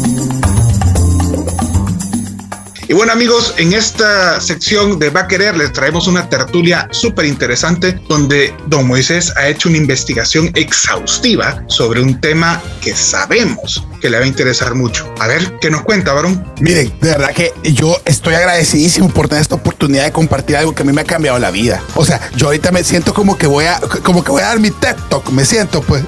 Y 2.88 2.93
bueno 2.93 3.13
amigos, 3.13 3.54
en 3.58 3.74
esta 3.74 4.41
sección 4.41 5.00
de 5.00 5.10
Va 5.10 5.22
a 5.22 5.28
Querer 5.28 5.56
les 5.56 5.72
traemos 5.72 6.08
una 6.08 6.28
tertulia 6.28 6.88
súper 6.91 7.26
interesante 7.26 7.98
donde 8.10 8.54
don 8.67 8.88
Moisés 8.88 9.32
ha 9.38 9.48
hecho 9.48 9.69
una 9.69 9.78
investigación 9.78 10.52
exhaustiva 10.54 11.63
sobre 11.67 12.02
un 12.02 12.19
tema 12.19 12.62
que 12.82 12.93
sabemos 12.93 13.88
que 14.02 14.10
le 14.10 14.17
va 14.17 14.26
a 14.26 14.28
interesar 14.28 14.76
mucho. 14.76 15.12
A 15.19 15.28
ver, 15.28 15.60
¿qué 15.62 15.69
nos 15.69 15.84
cuenta, 15.84 16.12
varón? 16.12 16.43
Miren, 16.60 16.93
de 17.00 17.12
verdad 17.12 17.32
que 17.32 17.54
yo 17.63 17.98
estoy 18.04 18.36
agradecidísimo 18.36 19.10
por 19.10 19.30
tener 19.30 19.41
esta 19.41 19.56
oportunidad 19.56 20.04
de 20.04 20.12
compartir 20.12 20.58
algo 20.58 20.76
que 20.76 20.82
a 20.82 20.86
mí 20.86 20.91
me 20.91 21.02
ha 21.02 21.06
cambiado 21.06 21.39
la 21.39 21.52
vida. 21.52 21.82
O 21.96 22.06
sea, 22.06 22.19
yo 22.36 22.48
ahorita 22.48 22.74
me 22.74 22.84
siento 22.84 23.13
como 23.13 23.38
que 23.38 23.48
voy 23.48 23.63
a, 23.63 23.80
como 24.04 24.22
que 24.22 24.32
voy 24.32 24.41
a 24.41 24.48
dar 24.48 24.60
mi 24.60 24.72
TED 24.72 24.98
Talk, 25.10 25.30
me 25.30 25.46
siento 25.46 25.82
pues. 25.82 26.04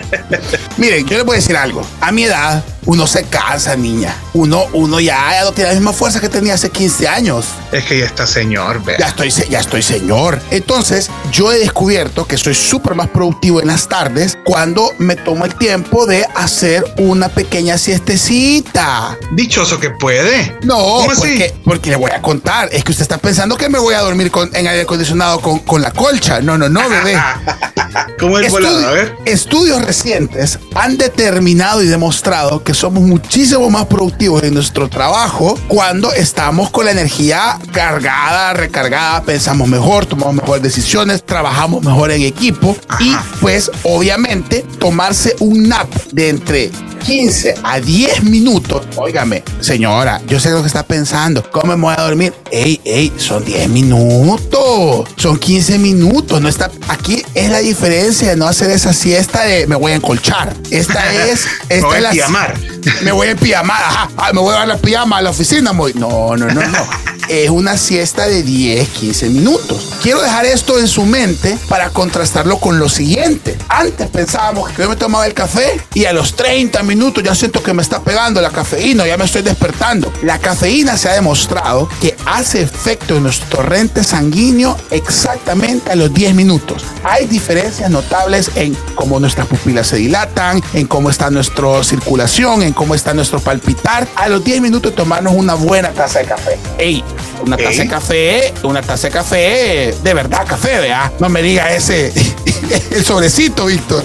Miren, 0.76 1.06
yo 1.06 1.16
les 1.16 1.24
voy 1.24 1.36
a 1.36 1.40
decir 1.40 1.56
algo. 1.56 1.86
A 2.02 2.12
mi 2.12 2.24
edad, 2.24 2.62
uno 2.86 3.06
se 3.06 3.24
cansa, 3.24 3.76
niña. 3.76 4.16
Uno, 4.34 4.64
uno 4.72 5.00
ya, 5.00 5.32
ya 5.32 5.44
no 5.44 5.52
tiene 5.52 5.70
la 5.70 5.74
misma 5.76 5.92
fuerza 5.92 6.20
que 6.20 6.28
tenía 6.28 6.54
hace 6.54 6.70
15 6.70 7.08
años. 7.08 7.46
Es 7.72 7.84
que 7.84 7.98
ya 7.98 8.06
está 8.06 8.26
señor, 8.26 8.84
vea. 8.84 8.98
Ya 8.98 9.08
estoy, 9.08 9.30
ya 9.30 9.60
estoy 9.60 9.82
señor. 9.82 10.40
Entonces, 10.50 11.10
yo 11.30 11.52
he 11.52 11.58
descubierto 11.58 12.26
que 12.26 12.36
soy 12.36 12.54
súper 12.54 12.94
más 12.94 13.08
productivo 13.08 13.60
en 13.60 13.68
las 13.68 13.88
tardes 13.88 14.38
cuando 14.44 14.90
me 14.98 15.16
tomo 15.16 15.44
el 15.44 15.54
tiempo 15.54 16.06
de 16.06 16.26
hacer 16.34 16.84
una 16.98 17.28
pequeña 17.28 17.78
siestecita. 17.78 19.18
Dichoso 19.32 19.80
que 19.80 19.90
puede. 19.90 20.58
No, 20.62 21.04
porque, 21.06 21.54
porque 21.64 21.90
le 21.90 21.96
voy 21.96 22.10
a 22.10 22.20
contar. 22.20 22.68
Es 22.72 22.84
que 22.84 22.92
usted 22.92 23.02
está 23.02 23.18
pensando 23.18 23.56
que 23.56 23.68
me 23.68 23.78
voy 23.78 23.94
a 23.94 24.00
dormir 24.00 24.30
con, 24.30 24.54
en 24.54 24.66
aire 24.66 24.82
acondicionado 24.82 25.40
con, 25.40 25.60
con 25.60 25.80
la 25.80 25.90
colcha. 25.90 26.40
No, 26.40 26.58
no, 26.58 26.68
no, 26.68 26.88
bebé. 26.88 27.16
¿Cómo 28.18 28.38
es 28.38 28.50
volado? 28.50 28.88
A 28.88 28.90
ver. 28.90 29.16
Estudios 29.24 29.82
recientes 29.82 30.58
han 30.74 30.98
determinado 30.98 31.82
y 31.82 31.86
demostrado 31.86 32.62
que 32.62 32.73
somos 32.74 33.02
muchísimo 33.02 33.70
más 33.70 33.86
productivos 33.86 34.42
en 34.42 34.54
nuestro 34.54 34.88
trabajo 34.88 35.58
cuando 35.68 36.12
estamos 36.12 36.70
con 36.70 36.84
la 36.86 36.92
energía 36.92 37.58
cargada, 37.72 38.52
recargada, 38.52 39.22
pensamos 39.22 39.68
mejor, 39.68 40.06
tomamos 40.06 40.36
mejores 40.36 40.62
decisiones, 40.62 41.24
trabajamos 41.24 41.82
mejor 41.82 42.10
en 42.10 42.22
equipo 42.22 42.76
y 43.00 43.14
pues 43.40 43.70
obviamente 43.82 44.64
tomarse 44.78 45.36
un 45.40 45.68
nap 45.68 45.88
de 46.12 46.28
entre 46.28 46.70
15 47.04 47.56
a 47.62 47.80
10 47.80 48.24
minutos. 48.24 48.82
Óigame, 48.96 49.42
señora, 49.60 50.20
yo 50.26 50.40
sé 50.40 50.50
lo 50.50 50.62
que 50.62 50.68
está 50.68 50.84
pensando. 50.84 51.42
¿Cómo 51.50 51.76
me 51.76 51.82
voy 51.82 51.94
a 51.96 52.02
dormir? 52.02 52.32
Ey, 52.50 52.80
ey, 52.84 53.12
son 53.18 53.44
10 53.44 53.68
minutos. 53.68 55.08
Son 55.16 55.38
15 55.38 55.78
minutos. 55.78 56.40
No 56.40 56.48
está. 56.48 56.70
Aquí 56.88 57.22
es 57.34 57.50
la 57.50 57.58
diferencia 57.58 58.30
de 58.30 58.36
no 58.36 58.46
hacer 58.46 58.70
esa 58.70 58.92
siesta 58.94 59.44
de 59.44 59.66
me 59.66 59.76
voy 59.76 59.92
a 59.92 59.96
encolchar. 59.96 60.54
Esta 60.70 61.12
es. 61.28 61.46
Esta 61.68 61.96
es 61.96 62.02
la-. 62.02 62.54
Me 63.02 63.12
voy 63.12 63.28
a 63.28 63.30
empijamar. 63.32 63.82
Ajá. 63.82 64.10
Ah, 64.16 64.32
me 64.32 64.40
voy 64.40 64.54
a 64.54 64.58
dar 64.58 64.68
la 64.68 64.78
pijama 64.78 65.18
a 65.18 65.22
la 65.22 65.30
oficina. 65.30 65.72
Muy. 65.72 65.94
No, 65.94 66.36
no, 66.36 66.46
no, 66.46 66.66
no. 66.66 66.78
Es 67.28 67.48
una 67.48 67.78
siesta 67.78 68.26
de 68.26 68.42
10, 68.42 68.86
15 68.88 69.30
minutos. 69.30 69.94
Quiero 70.02 70.20
dejar 70.20 70.44
esto 70.44 70.78
en 70.78 70.86
su 70.86 71.04
mente 71.04 71.58
para 71.70 71.88
contrastarlo 71.88 72.58
con 72.58 72.78
lo 72.78 72.90
siguiente. 72.90 73.56
Antes 73.68 74.08
pensábamos 74.08 74.70
que 74.70 74.82
yo 74.82 74.90
me 74.90 74.96
tomaba 74.96 75.26
el 75.26 75.32
café 75.32 75.80
y 75.94 76.04
a 76.04 76.12
los 76.12 76.36
30 76.36 76.82
minutos 76.82 77.24
ya 77.24 77.34
siento 77.34 77.62
que 77.62 77.72
me 77.72 77.80
está 77.80 78.02
pegando 78.02 78.42
la 78.42 78.50
cafeína, 78.50 79.06
ya 79.06 79.16
me 79.16 79.24
estoy 79.24 79.40
despertando. 79.40 80.12
La 80.22 80.38
cafeína 80.38 80.98
se 80.98 81.08
ha 81.08 81.14
demostrado 81.14 81.88
que 82.00 82.14
hace 82.26 82.60
efecto 82.60 83.16
en 83.16 83.22
nuestro 83.22 83.48
torrente 83.48 84.04
sanguíneo 84.04 84.76
exactamente 84.90 85.92
a 85.92 85.94
los 85.94 86.12
10 86.12 86.34
minutos. 86.34 86.84
Hay 87.04 87.26
diferencias 87.26 87.90
notables 87.90 88.50
en 88.54 88.76
cómo 88.94 89.18
nuestras 89.18 89.46
pupilas 89.46 89.86
se 89.86 89.96
dilatan, 89.96 90.62
en 90.74 90.86
cómo 90.86 91.08
está 91.08 91.30
nuestra 91.30 91.82
circulación, 91.84 92.53
en 92.62 92.72
cómo 92.72 92.94
está 92.94 93.14
nuestro 93.14 93.40
palpitar. 93.40 94.06
A 94.16 94.28
los 94.28 94.44
10 94.44 94.60
minutos 94.60 94.94
tomarnos 94.94 95.34
una 95.34 95.54
buena 95.54 95.90
taza 95.90 96.20
de 96.20 96.26
café. 96.26 96.58
Ey, 96.78 97.02
una 97.42 97.56
taza 97.56 97.82
de 97.82 97.88
café, 97.88 98.54
una 98.62 98.82
taza 98.82 99.08
de 99.08 99.12
café, 99.12 99.94
de 100.02 100.14
verdad 100.14 100.46
café, 100.46 100.80
vea. 100.80 101.12
No 101.18 101.28
me 101.28 101.42
diga 101.42 101.72
ese, 101.72 102.12
el 102.90 103.04
sobrecito, 103.04 103.66
Víctor. 103.66 104.04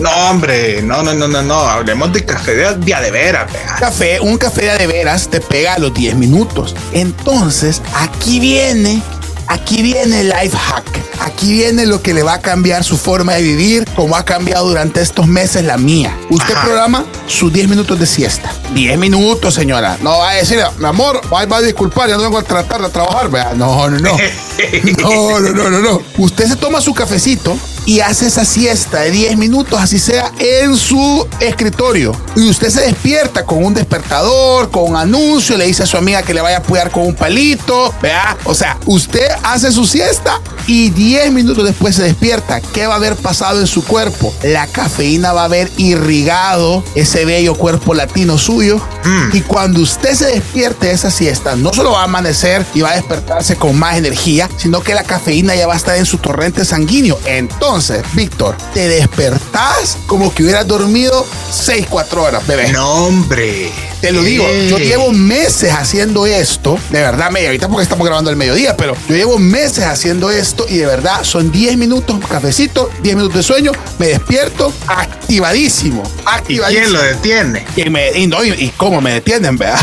No, 0.00 0.10
hombre, 0.28 0.82
no, 0.82 1.02
no, 1.02 1.14
no, 1.14 1.28
no, 1.28 1.42
no. 1.42 1.54
Hablemos 1.54 2.12
de 2.12 2.24
café 2.24 2.54
de, 2.54 2.74
de 2.74 2.94
de 2.94 3.10
veras, 3.10 3.52
vea. 3.52 3.76
café, 3.78 4.20
un 4.20 4.36
café 4.36 4.66
de 4.66 4.78
de 4.78 4.86
veras 4.86 5.28
te 5.28 5.40
pega 5.40 5.74
a 5.74 5.78
los 5.78 5.94
10 5.94 6.16
minutos. 6.16 6.74
Entonces, 6.92 7.80
aquí 7.94 8.40
viene, 8.40 9.00
aquí 9.46 9.82
viene 9.82 10.20
el 10.20 10.28
life 10.28 10.56
hack. 10.56 10.84
Aquí 11.20 11.52
viene 11.52 11.86
lo 11.86 12.02
que 12.02 12.12
le 12.12 12.22
va 12.22 12.34
a 12.34 12.40
cambiar 12.40 12.84
su 12.84 12.98
forma 12.98 13.34
de 13.34 13.42
vivir, 13.42 13.84
como 13.94 14.16
ha 14.16 14.24
cambiado 14.24 14.68
durante 14.68 15.00
estos 15.00 15.26
meses 15.26 15.64
la 15.64 15.78
mía. 15.78 16.16
Usted 16.28 16.54
Ajá. 16.54 16.64
programa 16.64 17.04
sus 17.26 17.52
10 17.52 17.68
minutos 17.68 17.98
de 17.98 18.06
siesta. 18.06 18.52
10 18.74 18.98
minutos, 18.98 19.54
señora. 19.54 19.96
No 20.02 20.18
va 20.18 20.30
a 20.30 20.34
decir, 20.34 20.60
mi 20.78 20.86
amor, 20.86 21.20
va, 21.32 21.56
a 21.56 21.62
disculpar, 21.62 22.08
ya 22.08 22.16
no 22.16 22.24
vengo 22.24 22.38
a 22.38 22.42
tratar 22.42 22.82
de 22.82 22.88
trabajar. 22.90 23.30
No, 23.56 23.88
no, 23.88 23.98
no. 23.98 24.16
No, 25.00 25.40
no, 25.40 25.50
no, 25.50 25.70
no, 25.70 25.80
no. 25.80 26.02
Usted 26.18 26.46
se 26.46 26.56
toma 26.56 26.80
su 26.80 26.94
cafecito 26.94 27.56
y 27.86 28.00
hace 28.00 28.26
esa 28.26 28.44
siesta 28.44 29.00
de 29.00 29.10
10 29.10 29.36
minutos, 29.36 29.80
así 29.80 29.98
sea 29.98 30.32
en 30.38 30.76
su 30.76 31.26
escritorio. 31.40 32.14
Y 32.36 32.48
usted 32.48 32.70
se 32.70 32.80
despierta 32.82 33.44
con 33.44 33.64
un 33.64 33.74
despertador, 33.74 34.70
con 34.70 34.90
un 34.90 34.96
anuncio, 34.96 35.56
le 35.56 35.66
dice 35.66 35.82
a 35.82 35.86
su 35.86 35.96
amiga 35.96 36.22
que 36.22 36.34
le 36.34 36.40
vaya 36.40 36.56
a 36.56 36.60
apoyar 36.60 36.90
con 36.90 37.06
un 37.06 37.14
palito, 37.14 37.94
vea. 38.00 38.36
O 38.44 38.54
sea, 38.54 38.78
usted 38.86 39.26
hace 39.42 39.70
su 39.72 39.86
siesta 39.86 40.40
y 40.66 40.90
10 40.90 41.32
minutos 41.32 41.64
después 41.64 41.96
se 41.96 42.02
despierta. 42.02 42.60
¿Qué 42.60 42.86
va 42.86 42.94
a 42.94 42.96
haber 42.96 43.16
pasado 43.16 43.60
en 43.60 43.66
su 43.66 43.84
cuerpo? 43.84 44.34
La 44.42 44.66
cafeína 44.66 45.32
va 45.32 45.42
a 45.42 45.44
haber 45.44 45.70
irrigado 45.76 46.82
ese 46.94 47.24
bello 47.24 47.54
cuerpo 47.54 47.94
latino 47.94 48.38
suyo. 48.38 48.80
Y 49.32 49.42
cuando 49.42 49.80
usted 49.80 50.14
se 50.14 50.26
despierte 50.26 50.86
de 50.86 50.92
esa 50.92 51.10
siesta, 51.10 51.56
no 51.56 51.74
solo 51.74 51.92
va 51.92 52.00
a 52.00 52.04
amanecer 52.04 52.64
y 52.74 52.80
va 52.80 52.92
a 52.92 52.94
despertarse 52.94 53.56
con 53.56 53.78
más 53.78 53.98
energía, 53.98 54.48
sino 54.56 54.80
que 54.80 54.94
la 54.94 55.02
cafeína 55.02 55.54
ya 55.54 55.66
va 55.66 55.74
a 55.74 55.76
estar 55.76 55.96
en 55.96 56.06
su 56.06 56.18
torrente 56.18 56.64
sanguíneo. 56.64 57.18
Entonces, 57.26 57.73
Víctor, 58.14 58.56
te 58.72 58.88
despertás 58.88 59.96
como 60.06 60.32
que 60.32 60.44
hubieras 60.44 60.66
dormido 60.66 61.26
6, 61.50 61.86
4 61.90 62.22
horas, 62.22 62.46
bebé. 62.46 62.70
No, 62.72 63.06
hombre. 63.06 63.72
Te 64.00 64.12
lo 64.12 64.22
digo, 64.22 64.46
yo 64.68 64.78
llevo 64.78 65.12
meses 65.12 65.72
haciendo 65.72 66.26
esto, 66.26 66.78
de 66.90 67.00
verdad, 67.00 67.30
me, 67.30 67.44
ahorita 67.46 67.68
porque 67.68 67.82
estamos 67.84 68.06
grabando 68.06 68.30
el 68.30 68.36
mediodía, 68.36 68.76
pero 68.76 68.94
yo 69.08 69.16
llevo 69.16 69.38
meses 69.38 69.84
haciendo 69.84 70.30
esto 70.30 70.66
y 70.68 70.76
de 70.76 70.86
verdad 70.86 71.24
son 71.24 71.50
10 71.50 71.76
minutos, 71.78 72.18
cafecito, 72.28 72.90
10 73.02 73.16
minutos 73.16 73.38
de 73.38 73.42
sueño, 73.42 73.72
me 73.98 74.08
despierto 74.08 74.72
activadísimo, 74.86 76.02
¿Y 76.04 76.22
activadísimo. 76.26 76.82
quién 76.84 76.92
lo 76.92 77.02
detiene? 77.02 77.66
Y, 77.76 77.90
me- 77.90 78.12
y 78.12 78.26
no, 78.26 78.44
y- 78.44 78.50
y 78.52 78.68
cómo 78.76 79.00
me 79.00 79.14
detienen, 79.14 79.56
vea. 79.56 79.78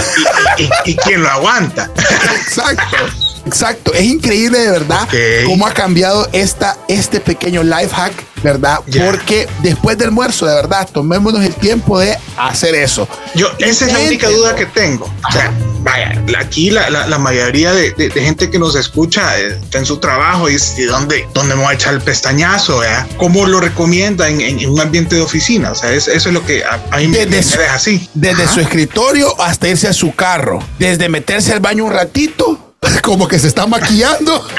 ¿Y, 0.58 0.91
y 0.91 0.95
quién 0.95 1.23
lo 1.23 1.30
aguanta? 1.30 1.89
Exacto. 2.47 2.97
Exacto, 3.45 3.93
es 3.93 4.04
increíble 4.04 4.60
de 4.60 4.71
verdad 4.71 5.04
Ok. 5.04 5.13
cómo 5.45 5.65
ha 5.67 5.73
cambiado 5.73 6.27
esta, 6.32 6.77
este 6.88 7.19
pequeño 7.19 7.63
life 7.63 7.89
hack, 7.93 8.13
¿verdad? 8.43 8.80
Porque 9.06 9.47
después 9.62 9.97
del 9.97 10.08
almuerzo, 10.10 10.45
de 10.45 10.56
verdad, 10.56 10.88
tomémonos 10.91 11.43
el 11.43 11.54
tiempo 11.56 11.99
de 11.99 12.17
hacer 12.38 12.75
eso. 12.75 13.08
Yo, 13.36 13.47
esa 13.60 13.86
es 13.88 13.93
la 13.93 13.99
única 13.99 14.30
duda 14.30 14.56
que 14.56 14.65
tengo. 14.65 15.06
O 15.27 15.32
sea, 15.32 15.51
vaya, 15.82 16.21
aquí 16.39 16.69
la, 16.71 16.89
la- 16.89 17.08
la 17.08 17.17
mayoría 17.17 17.71
de, 17.73 17.91
de- 17.91 18.10
de 18.10 18.21
gente 18.23 18.49
que 18.49 18.60
nos 18.60 18.75
escucha 18.75 19.39
eh, 19.39 19.60
está 19.62 19.80
en 19.80 19.86
su 19.86 19.97
trabajo 19.97 20.49
y 20.49 20.54
dice, 20.54 20.82
¿y 20.82 20.86
dónde, 20.86 21.27
dónde 21.34 21.56
me 21.56 21.62
voy 21.63 21.71
a 21.71 21.75
echar 21.75 21.93
el 21.93 22.01
pestañazo? 22.01 22.80
vea? 22.80 23.08
¿Cómo 23.17 23.45
lo 23.47 23.60
recomienda 23.60 24.27
en, 24.30 24.67
un 24.69 24.80
ambiente 24.80 25.15
de 25.15 25.21
oficina? 25.21 25.71
O 25.71 25.75
sea, 25.75 25.91
es- 25.91 26.08
eso 26.08 26.30
es 26.30 26.34
lo 26.34 26.45
que 26.45 26.63
a, 26.63 26.80
a 26.91 26.97
mí 26.97 27.08
me, 27.08 27.19
Desde 27.25 27.30
me 27.38 27.43
su- 27.43 27.58
deja 27.58 27.73
así. 27.75 28.10
Desde 28.13 28.47
su 28.47 28.60
escritorio 28.60 29.39
hasta 29.41 29.67
irse 29.67 29.88
a 29.88 29.93
su 29.93 30.13
carro. 30.15 30.60
Desde 30.80 31.10
meterse 31.10 31.54
al 31.54 31.60
baño 31.60 31.86
un 31.86 31.93
ratito, 31.93 32.61
como 33.04 33.28
que 33.28 33.38
se 33.39 33.48
está 33.48 33.67
maquillando, 33.67 34.46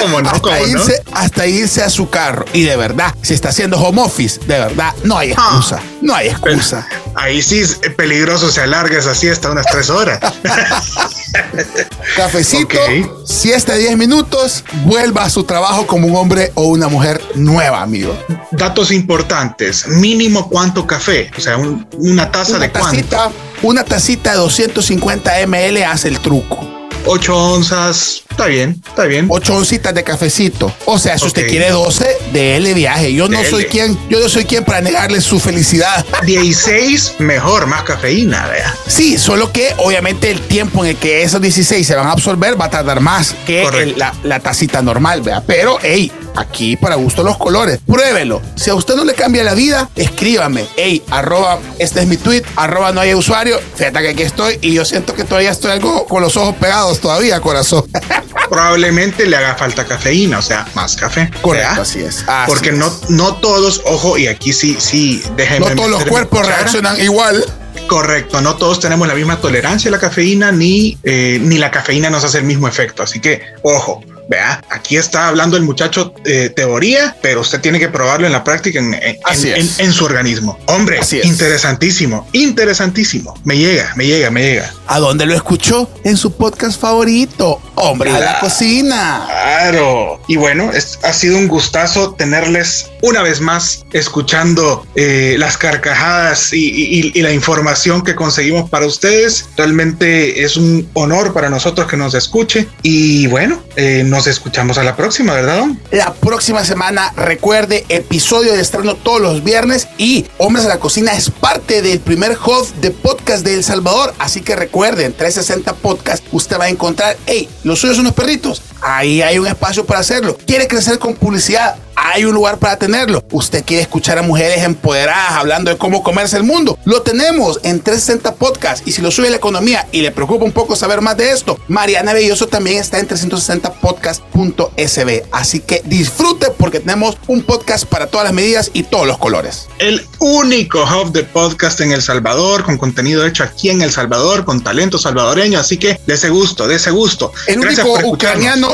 ¿Cómo 0.00 0.20
no? 0.20 0.32
¿Cómo 0.42 0.54
hasta, 0.54 0.66
no? 0.66 0.78
irse, 0.78 1.02
hasta 1.12 1.46
irse 1.46 1.82
a 1.82 1.88
su 1.88 2.10
carro. 2.10 2.44
Y 2.52 2.62
de 2.64 2.76
verdad, 2.76 3.14
si 3.22 3.32
está 3.32 3.50
haciendo 3.50 3.78
home 3.78 4.02
office, 4.02 4.40
de 4.40 4.58
verdad, 4.58 4.92
no 5.04 5.16
hay 5.16 5.30
excusa. 5.30 5.80
No 6.02 6.14
hay 6.14 6.28
excusa. 6.28 6.86
Ahí 7.14 7.40
sí 7.40 7.60
es 7.60 7.78
peligroso, 7.96 8.50
se 8.50 8.60
alarga 8.62 8.98
esa 8.98 9.14
siesta 9.14 9.50
unas 9.50 9.66
tres 9.66 9.88
horas. 9.90 10.18
Cafecito, 12.16 12.76
Ok. 12.76 13.26
siesta 13.26 13.74
de 13.74 13.80
10 13.80 13.96
minutos, 13.96 14.64
vuelva 14.84 15.24
a 15.24 15.30
su 15.30 15.44
trabajo 15.44 15.86
como 15.86 16.08
un 16.08 16.16
hombre 16.16 16.50
o 16.54 16.64
una 16.64 16.88
mujer 16.88 17.22
nueva, 17.36 17.80
amigo. 17.82 18.18
Datos 18.50 18.90
importantes. 18.90 19.86
Mínimo 19.86 20.48
cuánto 20.50 20.86
café. 20.86 21.30
O 21.38 21.40
sea, 21.40 21.56
un- 21.56 21.86
una 21.98 22.30
taza 22.32 22.56
Una 22.56 22.60
de 22.66 22.70
cuánto. 22.72 23.32
Una 23.64 23.84
tacita 23.84 24.32
de 24.32 24.38
250 24.38 25.46
ml 25.46 25.82
hace 25.84 26.08
el 26.08 26.20
truco. 26.20 26.70
8 27.06 27.36
onzas. 27.36 28.22
Está 28.30 28.46
bien, 28.46 28.80
está 28.88 29.04
bien. 29.04 29.26
8 29.28 29.54
oncitas 29.56 29.94
de 29.94 30.02
cafecito. 30.02 30.72
O 30.86 30.98
sea, 30.98 31.18
si 31.18 31.26
usted 31.26 31.46
quiere 31.48 31.68
12, 31.70 32.06
déle 32.32 32.72
viaje. 32.72 33.12
Yo 33.12 33.28
no 33.28 33.36
Dele. 33.36 33.50
soy 33.50 33.64
quien, 33.66 33.98
yo 34.08 34.20
no 34.20 34.28
soy 34.30 34.46
quien 34.46 34.64
para 34.64 34.80
negarle 34.80 35.20
su 35.20 35.38
felicidad. 35.38 36.02
16, 36.24 37.16
mejor, 37.18 37.66
más 37.66 37.82
cafeína, 37.82 38.46
vea. 38.48 38.74
Sí, 38.86 39.18
solo 39.18 39.52
que 39.52 39.74
obviamente 39.78 40.30
el 40.30 40.40
tiempo 40.40 40.82
en 40.82 40.90
el 40.92 40.96
que 40.96 41.22
esos 41.22 41.42
16 41.42 41.86
se 41.86 41.94
van 41.94 42.06
a 42.06 42.12
absorber 42.12 42.58
va 42.58 42.66
a 42.66 42.70
tardar 42.70 43.00
más 43.00 43.34
que 43.46 43.64
el- 43.64 43.98
la, 43.98 44.14
la 44.22 44.40
tacita 44.40 44.80
normal, 44.80 45.20
¿vea? 45.20 45.42
Pero, 45.46 45.78
hey, 45.82 46.10
Aquí 46.36 46.76
para 46.76 46.96
gusto 46.96 47.22
los 47.22 47.36
colores. 47.36 47.80
Pruébelo. 47.86 48.42
Si 48.56 48.70
a 48.70 48.74
usted 48.74 48.94
no 48.96 49.04
le 49.04 49.14
cambia 49.14 49.44
la 49.44 49.54
vida, 49.54 49.88
escríbame. 49.94 50.66
Hey, 50.76 51.02
arroba, 51.10 51.58
este 51.78 52.00
es 52.00 52.06
mi 52.06 52.16
tweet, 52.16 52.42
arroba 52.56 52.92
no 52.92 53.00
hay 53.00 53.14
usuario. 53.14 53.60
Fíjate 53.76 54.00
que 54.00 54.08
aquí 54.10 54.22
estoy 54.22 54.58
y 54.60 54.74
yo 54.74 54.84
siento 54.84 55.14
que 55.14 55.24
todavía 55.24 55.50
estoy 55.50 55.70
algo 55.72 56.06
con 56.06 56.22
los 56.22 56.36
ojos 56.36 56.54
pegados 56.56 57.00
todavía, 57.00 57.40
corazón. 57.40 57.84
Probablemente 58.48 59.26
le 59.26 59.36
haga 59.36 59.54
falta 59.54 59.84
cafeína, 59.84 60.38
o 60.38 60.42
sea, 60.42 60.66
más 60.74 60.96
café. 60.96 61.30
Correcto, 61.40 61.68
¿verdad? 61.68 61.80
así 61.80 62.00
es. 62.00 62.24
Así 62.26 62.46
Porque 62.48 62.70
es. 62.70 62.76
no, 62.76 62.92
no 63.08 63.36
todos, 63.36 63.82
ojo, 63.84 64.18
y 64.18 64.26
aquí 64.26 64.52
sí, 64.52 64.76
sí, 64.78 65.22
déjenme. 65.36 65.70
No 65.70 65.74
todos 65.76 65.90
los 65.90 66.04
cuerpos 66.04 66.46
reaccionan 66.46 67.00
igual. 67.00 67.44
Correcto, 67.86 68.40
no 68.40 68.56
todos 68.56 68.80
tenemos 68.80 69.06
la 69.06 69.14
misma 69.14 69.40
tolerancia 69.40 69.88
a 69.88 69.92
la 69.92 69.98
cafeína, 69.98 70.52
ni, 70.52 70.96
eh, 71.02 71.38
ni 71.40 71.58
la 71.58 71.70
cafeína 71.70 72.08
nos 72.10 72.24
hace 72.24 72.38
el 72.38 72.44
mismo 72.44 72.66
efecto. 72.66 73.02
Así 73.02 73.20
que, 73.20 73.42
ojo, 73.62 74.02
vea, 74.28 74.62
aquí 74.70 74.96
está 74.96 75.28
hablando 75.28 75.56
el 75.56 75.62
muchacho 75.62 76.14
eh, 76.24 76.50
teoría, 76.54 77.16
pero 77.22 77.40
usted 77.40 77.60
tiene 77.60 77.78
que 77.78 77.88
probarlo 77.88 78.26
en 78.26 78.32
la 78.32 78.44
práctica 78.44 78.80
en, 78.80 79.92
su 79.92 80.04
organismo. 80.04 80.58
Hombre, 80.66 80.98
Así 80.98 81.20
es. 81.20 81.26
interesantísimo, 81.26 82.26
interesantísimo. 82.32 83.34
Me 83.44 83.56
llega, 83.56 83.92
me 83.96 84.06
llega, 84.06 84.30
me 84.30 84.42
llega. 84.42 84.72
¿A 84.86 84.98
dónde 84.98 85.26
lo 85.26 85.34
escuchó? 85.34 85.90
En 86.04 86.16
su 86.16 86.32
podcast 86.32 86.80
favorito, 86.80 87.60
Hombre 87.76 88.10
a 88.10 88.18
la. 88.20 88.40
Cocina. 88.40 89.24
Claro. 89.26 90.20
Y 90.28 90.36
bueno, 90.36 90.70
es- 90.72 90.98
ha 91.02 91.12
sido 91.12 91.36
un 91.38 91.48
gustazo 91.48 92.12
tenerles 92.14 92.86
una 93.02 93.22
vez 93.22 93.40
más 93.40 93.84
escuchando 93.92 94.86
eh, 94.94 95.36
las 95.38 95.56
carcajadas 95.58 96.52
y, 96.52 96.58
y- 96.68 97.12
y 97.14 97.22
la 97.22 97.32
información 97.32 98.02
que 98.02 98.14
conseguimos 98.14 98.70
para 98.70 98.86
ustedes. 98.86 99.46
Realmente 99.56 100.42
es 100.44 100.56
un 100.56 100.88
honor 100.94 101.32
para 101.32 101.50
nosotros 101.50 101.88
que 101.88 101.96
nos 101.96 102.14
escuche. 102.14 102.68
Y 102.82 103.26
bueno, 103.26 103.62
eh, 103.76 104.02
nos 104.06 104.26
escuchamos 104.26 104.78
a 104.78 104.84
la 104.84 104.96
próxima, 104.96 105.34
¿verdad? 105.34 105.58
Don? 105.58 105.80
La 105.90 106.12
próxima 106.14 106.64
semana, 106.64 107.12
recuerde, 107.16 107.84
episodio 107.88 108.52
de 108.54 108.60
estreno 108.60 108.94
todos 108.94 109.20
los 109.20 109.42
viernes 109.44 109.88
y 109.98 110.26
Hombres 110.38 110.64
a 110.66 110.68
la 110.68 110.78
Cocina 110.78 111.12
es 111.12 111.30
parte 111.30 111.82
del 111.82 112.00
primer 112.00 112.32
hub 112.44 112.66
de 112.80 112.90
podcast 112.90 113.44
de 113.44 113.54
El 113.54 113.64
Salvador. 113.64 114.14
Así 114.18 114.40
que 114.40 114.56
recuerden, 114.56 115.12
360 115.12 115.74
Podcast, 115.74 116.24
usted 116.32 116.58
va 116.58 116.64
a 116.64 116.68
encontrar, 116.68 117.16
hey, 117.26 117.48
los 117.64 117.80
suyos 117.80 117.96
son 117.96 118.04
los 118.04 118.14
perritos. 118.14 118.62
Ahí 118.86 119.22
hay 119.22 119.38
un 119.38 119.46
espacio 119.46 119.86
para 119.86 120.00
hacerlo. 120.00 120.36
¿Quiere 120.46 120.68
crecer 120.68 120.98
con 120.98 121.14
publicidad? 121.14 121.76
Hay 121.96 122.26
un 122.26 122.34
lugar 122.34 122.58
para 122.58 122.76
tenerlo. 122.76 123.24
¿Usted 123.32 123.64
quiere 123.64 123.82
escuchar 123.82 124.18
a 124.18 124.22
mujeres 124.22 124.62
empoderadas 124.62 125.32
hablando 125.32 125.70
de 125.70 125.78
cómo 125.78 126.02
comerse 126.02 126.36
el 126.36 126.42
mundo? 126.42 126.78
Lo 126.84 127.00
tenemos 127.00 127.60
en 127.62 127.80
360 127.80 128.34
Podcast. 128.34 128.86
Y 128.86 128.92
si 128.92 129.00
lo 129.00 129.10
sube 129.10 129.30
la 129.30 129.36
economía 129.36 129.86
y 129.90 130.02
le 130.02 130.10
preocupa 130.10 130.44
un 130.44 130.52
poco 130.52 130.76
saber 130.76 131.00
más 131.00 131.16
de 131.16 131.30
esto, 131.30 131.58
Mariana 131.68 132.12
Belloso 132.12 132.48
también 132.48 132.76
está 132.78 132.98
en 132.98 133.08
360podcast.sb. 133.08 135.22
Así 135.32 135.60
que 135.60 135.80
disfrute 135.86 136.50
porque 136.50 136.80
tenemos 136.80 137.16
un 137.26 137.42
podcast 137.42 137.86
para 137.86 138.08
todas 138.08 138.24
las 138.24 138.34
medidas 138.34 138.70
y 138.74 138.82
todos 138.82 139.06
los 139.06 139.16
colores. 139.16 139.68
El 139.78 140.06
único 140.18 140.84
hub 140.84 141.10
de 141.12 141.24
podcast 141.24 141.80
en 141.80 141.92
El 141.92 142.02
Salvador, 142.02 142.64
con 142.64 142.76
contenido 142.76 143.24
hecho 143.24 143.44
aquí 143.44 143.70
en 143.70 143.80
El 143.80 143.92
Salvador, 143.92 144.44
con 144.44 144.62
talento 144.62 144.98
salvadoreño. 144.98 145.58
Así 145.58 145.78
que 145.78 145.98
de 146.06 146.14
ese 146.14 146.28
gusto, 146.28 146.68
de 146.68 146.76
ese 146.76 146.90
gusto. 146.90 147.32
El 147.46 147.60
Gracias 147.60 147.86
único 147.86 148.10
por 148.10 148.18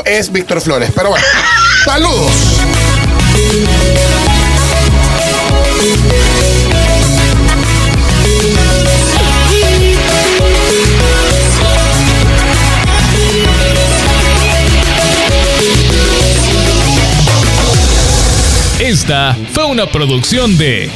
es 0.05 0.31
Víctor 0.31 0.61
Flores. 0.61 0.91
Pero 0.95 1.09
bueno, 1.09 1.25
saludos. 1.85 2.31
Esta 18.79 19.37
fue 19.53 19.65
una 19.65 19.85
producción 19.85 20.57
de 20.57 20.89